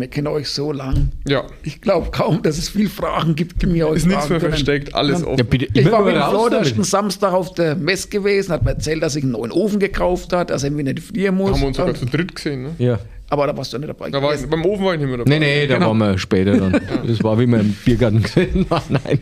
[0.00, 1.10] Wir kennen euch so lang.
[1.26, 1.44] Ja.
[1.62, 4.52] Ich glaube kaum, dass es viele Fragen gibt, die mir euch Ist nichts mehr können.
[4.52, 5.38] versteckt, alles offen.
[5.38, 9.02] Ja, bitte, ich war mit dem Flodersten Samstag auf der Messe gewesen, hat mir erzählt,
[9.02, 11.52] dass ich einen neuen Ofen gekauft hat, dass er irgendwie nicht frieren muss.
[11.52, 12.70] Haben wir uns sogar zu dritt gesehen, ne?
[12.78, 12.98] Ja.
[13.30, 14.08] Aber da warst du nicht dabei.
[14.10, 15.30] Da war ich, beim Ofen war ich nicht mehr dabei.
[15.30, 15.88] Nee, nee, da genau.
[15.88, 16.80] waren wir später dann.
[17.06, 18.82] Das war, wie wir im Biergarten gesehen waren.
[18.88, 19.20] Nein.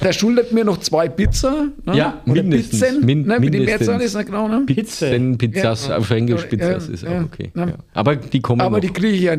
[0.00, 1.66] Der schuldet mir noch zwei Pizza.
[1.84, 1.96] Ne?
[1.96, 2.80] Ja, Oder mindestens.
[2.80, 3.38] Pizzen, Min ne?
[3.40, 4.24] Wie die Mehrzahl ist, ne?
[4.24, 4.46] genau.
[4.46, 4.62] Ne?
[4.66, 5.96] Pizzen, Pizzas, ja.
[5.96, 6.94] auf Englisch Pizzas ja.
[6.94, 7.50] ist auch okay.
[7.54, 7.74] Ja.
[7.94, 8.80] Aber die kommen Aber noch.
[8.80, 9.36] die kriege ich ja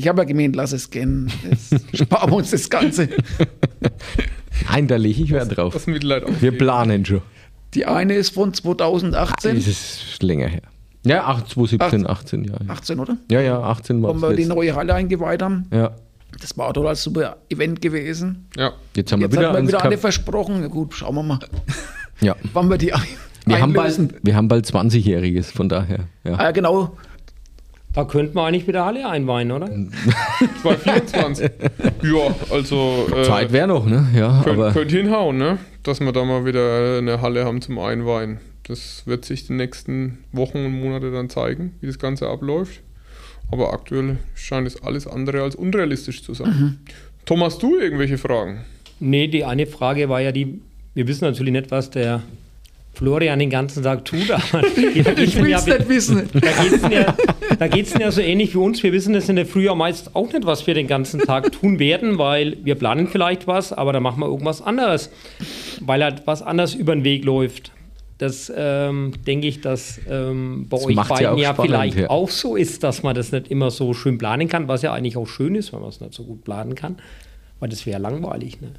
[0.00, 1.30] ich habe ja gemeint, lass es gehen.
[1.92, 3.10] sparen wir uns das Ganze.
[4.70, 5.74] Nein, da lege ich Wert drauf.
[5.74, 7.20] Das Mitleid auch Wir planen schon.
[7.74, 9.56] Die eine ist von 2018.
[9.56, 10.62] Das ist länger her.
[11.04, 12.54] Ja, 2017, 18, ja.
[12.68, 13.18] 18, oder?
[13.30, 15.66] Ja, ja, 18 war Wo wir die neue Halle eingeweiht haben.
[15.70, 15.92] Ja.
[16.40, 18.46] Das war doch ein super Event gewesen.
[18.56, 18.72] Ja.
[18.96, 20.62] Jetzt haben Jetzt wir wieder, haben wir wieder alle versprochen.
[20.62, 21.40] Ja, gut, schauen wir mal.
[22.22, 22.36] Ja.
[22.54, 23.02] Wann wir die ein
[23.46, 26.00] wir haben, bald, wir haben bald 20-Jähriges, von daher.
[26.24, 26.38] Ja.
[26.38, 26.96] Ah, genau.
[27.92, 29.66] Da könnte man eigentlich wieder Halle einweihen, oder?
[30.62, 31.50] 2024.
[32.02, 33.08] ja, also.
[33.14, 34.06] Äh, Zeit wäre noch, ne?
[34.14, 35.58] Ja, könnt, aber könnt hinhauen, ne?
[35.82, 38.38] Dass wir da mal wieder eine Halle haben zum Einweihen.
[38.64, 42.80] Das wird sich die nächsten Wochen und Monate dann zeigen, wie das Ganze abläuft.
[43.50, 46.48] Aber aktuell scheint es alles andere als unrealistisch zu sein.
[46.48, 46.78] Mhm.
[47.26, 48.60] Thomas, du irgendwelche Fragen?
[49.00, 50.60] Nee, die eine Frage war ja die,
[50.94, 52.22] wir wissen natürlich nicht, was der
[52.92, 54.30] Florian den ganzen Tag tut.
[54.30, 56.28] Aber ich will es ja, nicht wissen.
[57.58, 58.82] Da geht es ja, ja so ähnlich wie uns.
[58.82, 61.78] Wir wissen es in der Frühjahr meist auch nicht, was wir den ganzen Tag tun
[61.78, 65.10] werden, weil wir planen vielleicht was, aber dann machen wir irgendwas anderes,
[65.80, 67.72] weil halt was anderes über den Weg läuft.
[68.18, 71.70] das ähm, denke ich, dass ähm, bei Das euch macht's ja beiden auch ja, spannend,
[71.70, 72.10] vielleicht ja.
[72.10, 75.16] auch so ist, dass man das nicht immer so schön planen kann, was ja eigentlich
[75.16, 76.96] auch schön ist, wenn man es nicht so gut planen kann.
[77.60, 78.60] Weil das wäre langweilig.
[78.60, 78.72] Ne?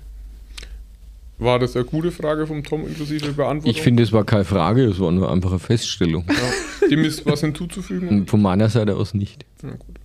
[1.41, 3.71] War das eine gute Frage vom Tom inklusive Beantwortung?
[3.71, 6.23] Ich finde, es war keine Frage, es war nur einfach eine Feststellung.
[6.29, 6.87] Ja.
[6.87, 8.27] Dem ist was hinzuzufügen.
[8.27, 9.43] Von meiner Seite aus nicht.
[9.63, 9.95] Ja, gut.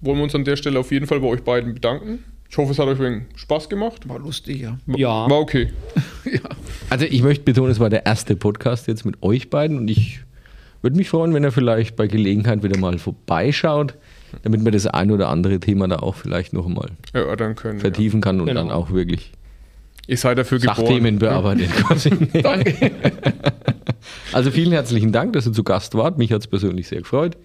[0.00, 2.24] Wollen wir uns an der Stelle auf jeden Fall bei euch beiden bedanken.
[2.48, 4.08] Ich hoffe, es hat euch ein wenig Spaß gemacht.
[4.08, 4.78] War lustig, ja.
[4.86, 5.28] Ja.
[5.28, 5.70] War okay.
[6.90, 10.20] Also ich möchte betonen, es war der erste Podcast jetzt mit euch beiden und ich
[10.80, 13.94] würde mich freuen, wenn er vielleicht bei Gelegenheit wieder mal vorbeischaut,
[14.42, 17.78] damit man das ein oder andere Thema da auch vielleicht noch einmal erörtern können.
[17.78, 17.82] Ja.
[17.82, 18.60] vertiefen kann und Genau.
[18.62, 19.32] dann auch wirklich
[20.06, 21.58] Ihr seid dafür Sachthemen geboren.
[21.58, 21.70] bearbeitet.
[21.72, 22.10] quasi.
[24.32, 26.18] Also vielen herzlichen Dank, dass ihr zu Gast wart.
[26.18, 27.36] Mich hat es persönlich sehr gefreut.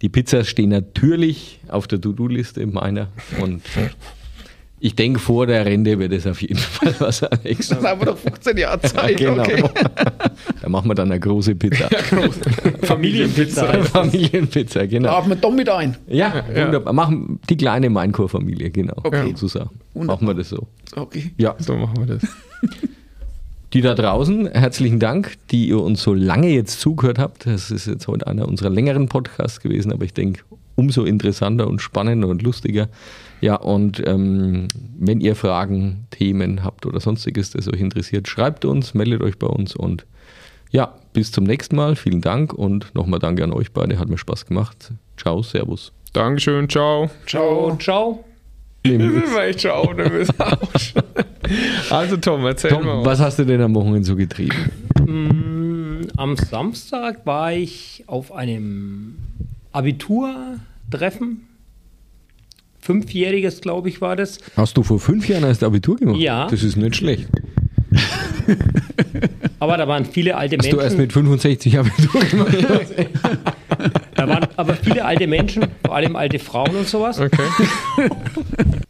[0.00, 3.62] Die Pizzas stehen natürlich auf der To-Do-Liste meiner und
[4.84, 7.68] ich denke, vor der Rente wird es auf jeden Fall was Alex.
[7.68, 9.16] Dann haben wir doch 15 Jahre Zeit.
[9.16, 9.42] Genau.
[9.42, 9.62] Okay.
[10.60, 11.88] Da machen wir dann eine große Pizza.
[12.82, 13.66] Familienpizza.
[13.68, 13.88] heißt das.
[13.90, 15.08] Familienpizza, genau.
[15.10, 15.96] Laden wir doch mit ein.
[16.08, 16.92] Ja, wunderbar.
[16.92, 18.94] Machen die kleine Mainkur-Familie, genau.
[19.02, 19.28] Okay.
[19.30, 19.70] Sozusagen.
[19.94, 20.16] Wunderbar.
[20.16, 20.66] Machen wir das so.
[20.94, 21.32] Okay.
[21.36, 22.22] Ja, So machen wir das.
[23.72, 27.46] die da draußen, herzlichen Dank, die ihr uns so lange jetzt zugehört habt.
[27.46, 30.42] Das ist jetzt heute einer unserer längeren Podcasts gewesen, aber ich denke,
[30.76, 32.88] umso interessanter und spannender und lustiger.
[33.42, 34.68] Ja, und ähm,
[34.98, 39.48] wenn ihr Fragen, Themen habt oder sonstiges, das euch interessiert, schreibt uns, meldet euch bei
[39.48, 40.06] uns und
[40.70, 41.96] ja, bis zum nächsten Mal.
[41.96, 43.98] Vielen Dank und nochmal danke an euch beide.
[43.98, 44.92] Hat mir Spaß gemacht.
[45.16, 45.92] Ciao, Servus.
[46.12, 47.10] Dankeschön, ciao.
[47.26, 48.24] Ciao, ciao.
[48.84, 49.92] Das ist echt ciao.
[49.92, 50.28] nervös.
[51.90, 53.04] also Tom, erzähl Tom, mal.
[53.04, 54.70] was hast du denn am Wochenende so getrieben?
[55.04, 59.16] Mm, Am Samstag war ich auf einem
[59.72, 61.48] Abiturtreffen.
[62.82, 64.38] Fünfjähriges, glaube ich, war das.
[64.56, 66.18] Hast du vor fünf Jahren erst Abitur gemacht?
[66.18, 66.48] Ja.
[66.48, 67.28] Das ist nicht schlecht.
[69.60, 71.00] Aber da waren viele alte Hast du erst Menschen.
[71.02, 72.56] mit 65 Abitur gemacht?
[74.14, 77.18] Da waren aber viele alte Menschen, vor allem alte Frauen und sowas.
[77.18, 77.42] Okay.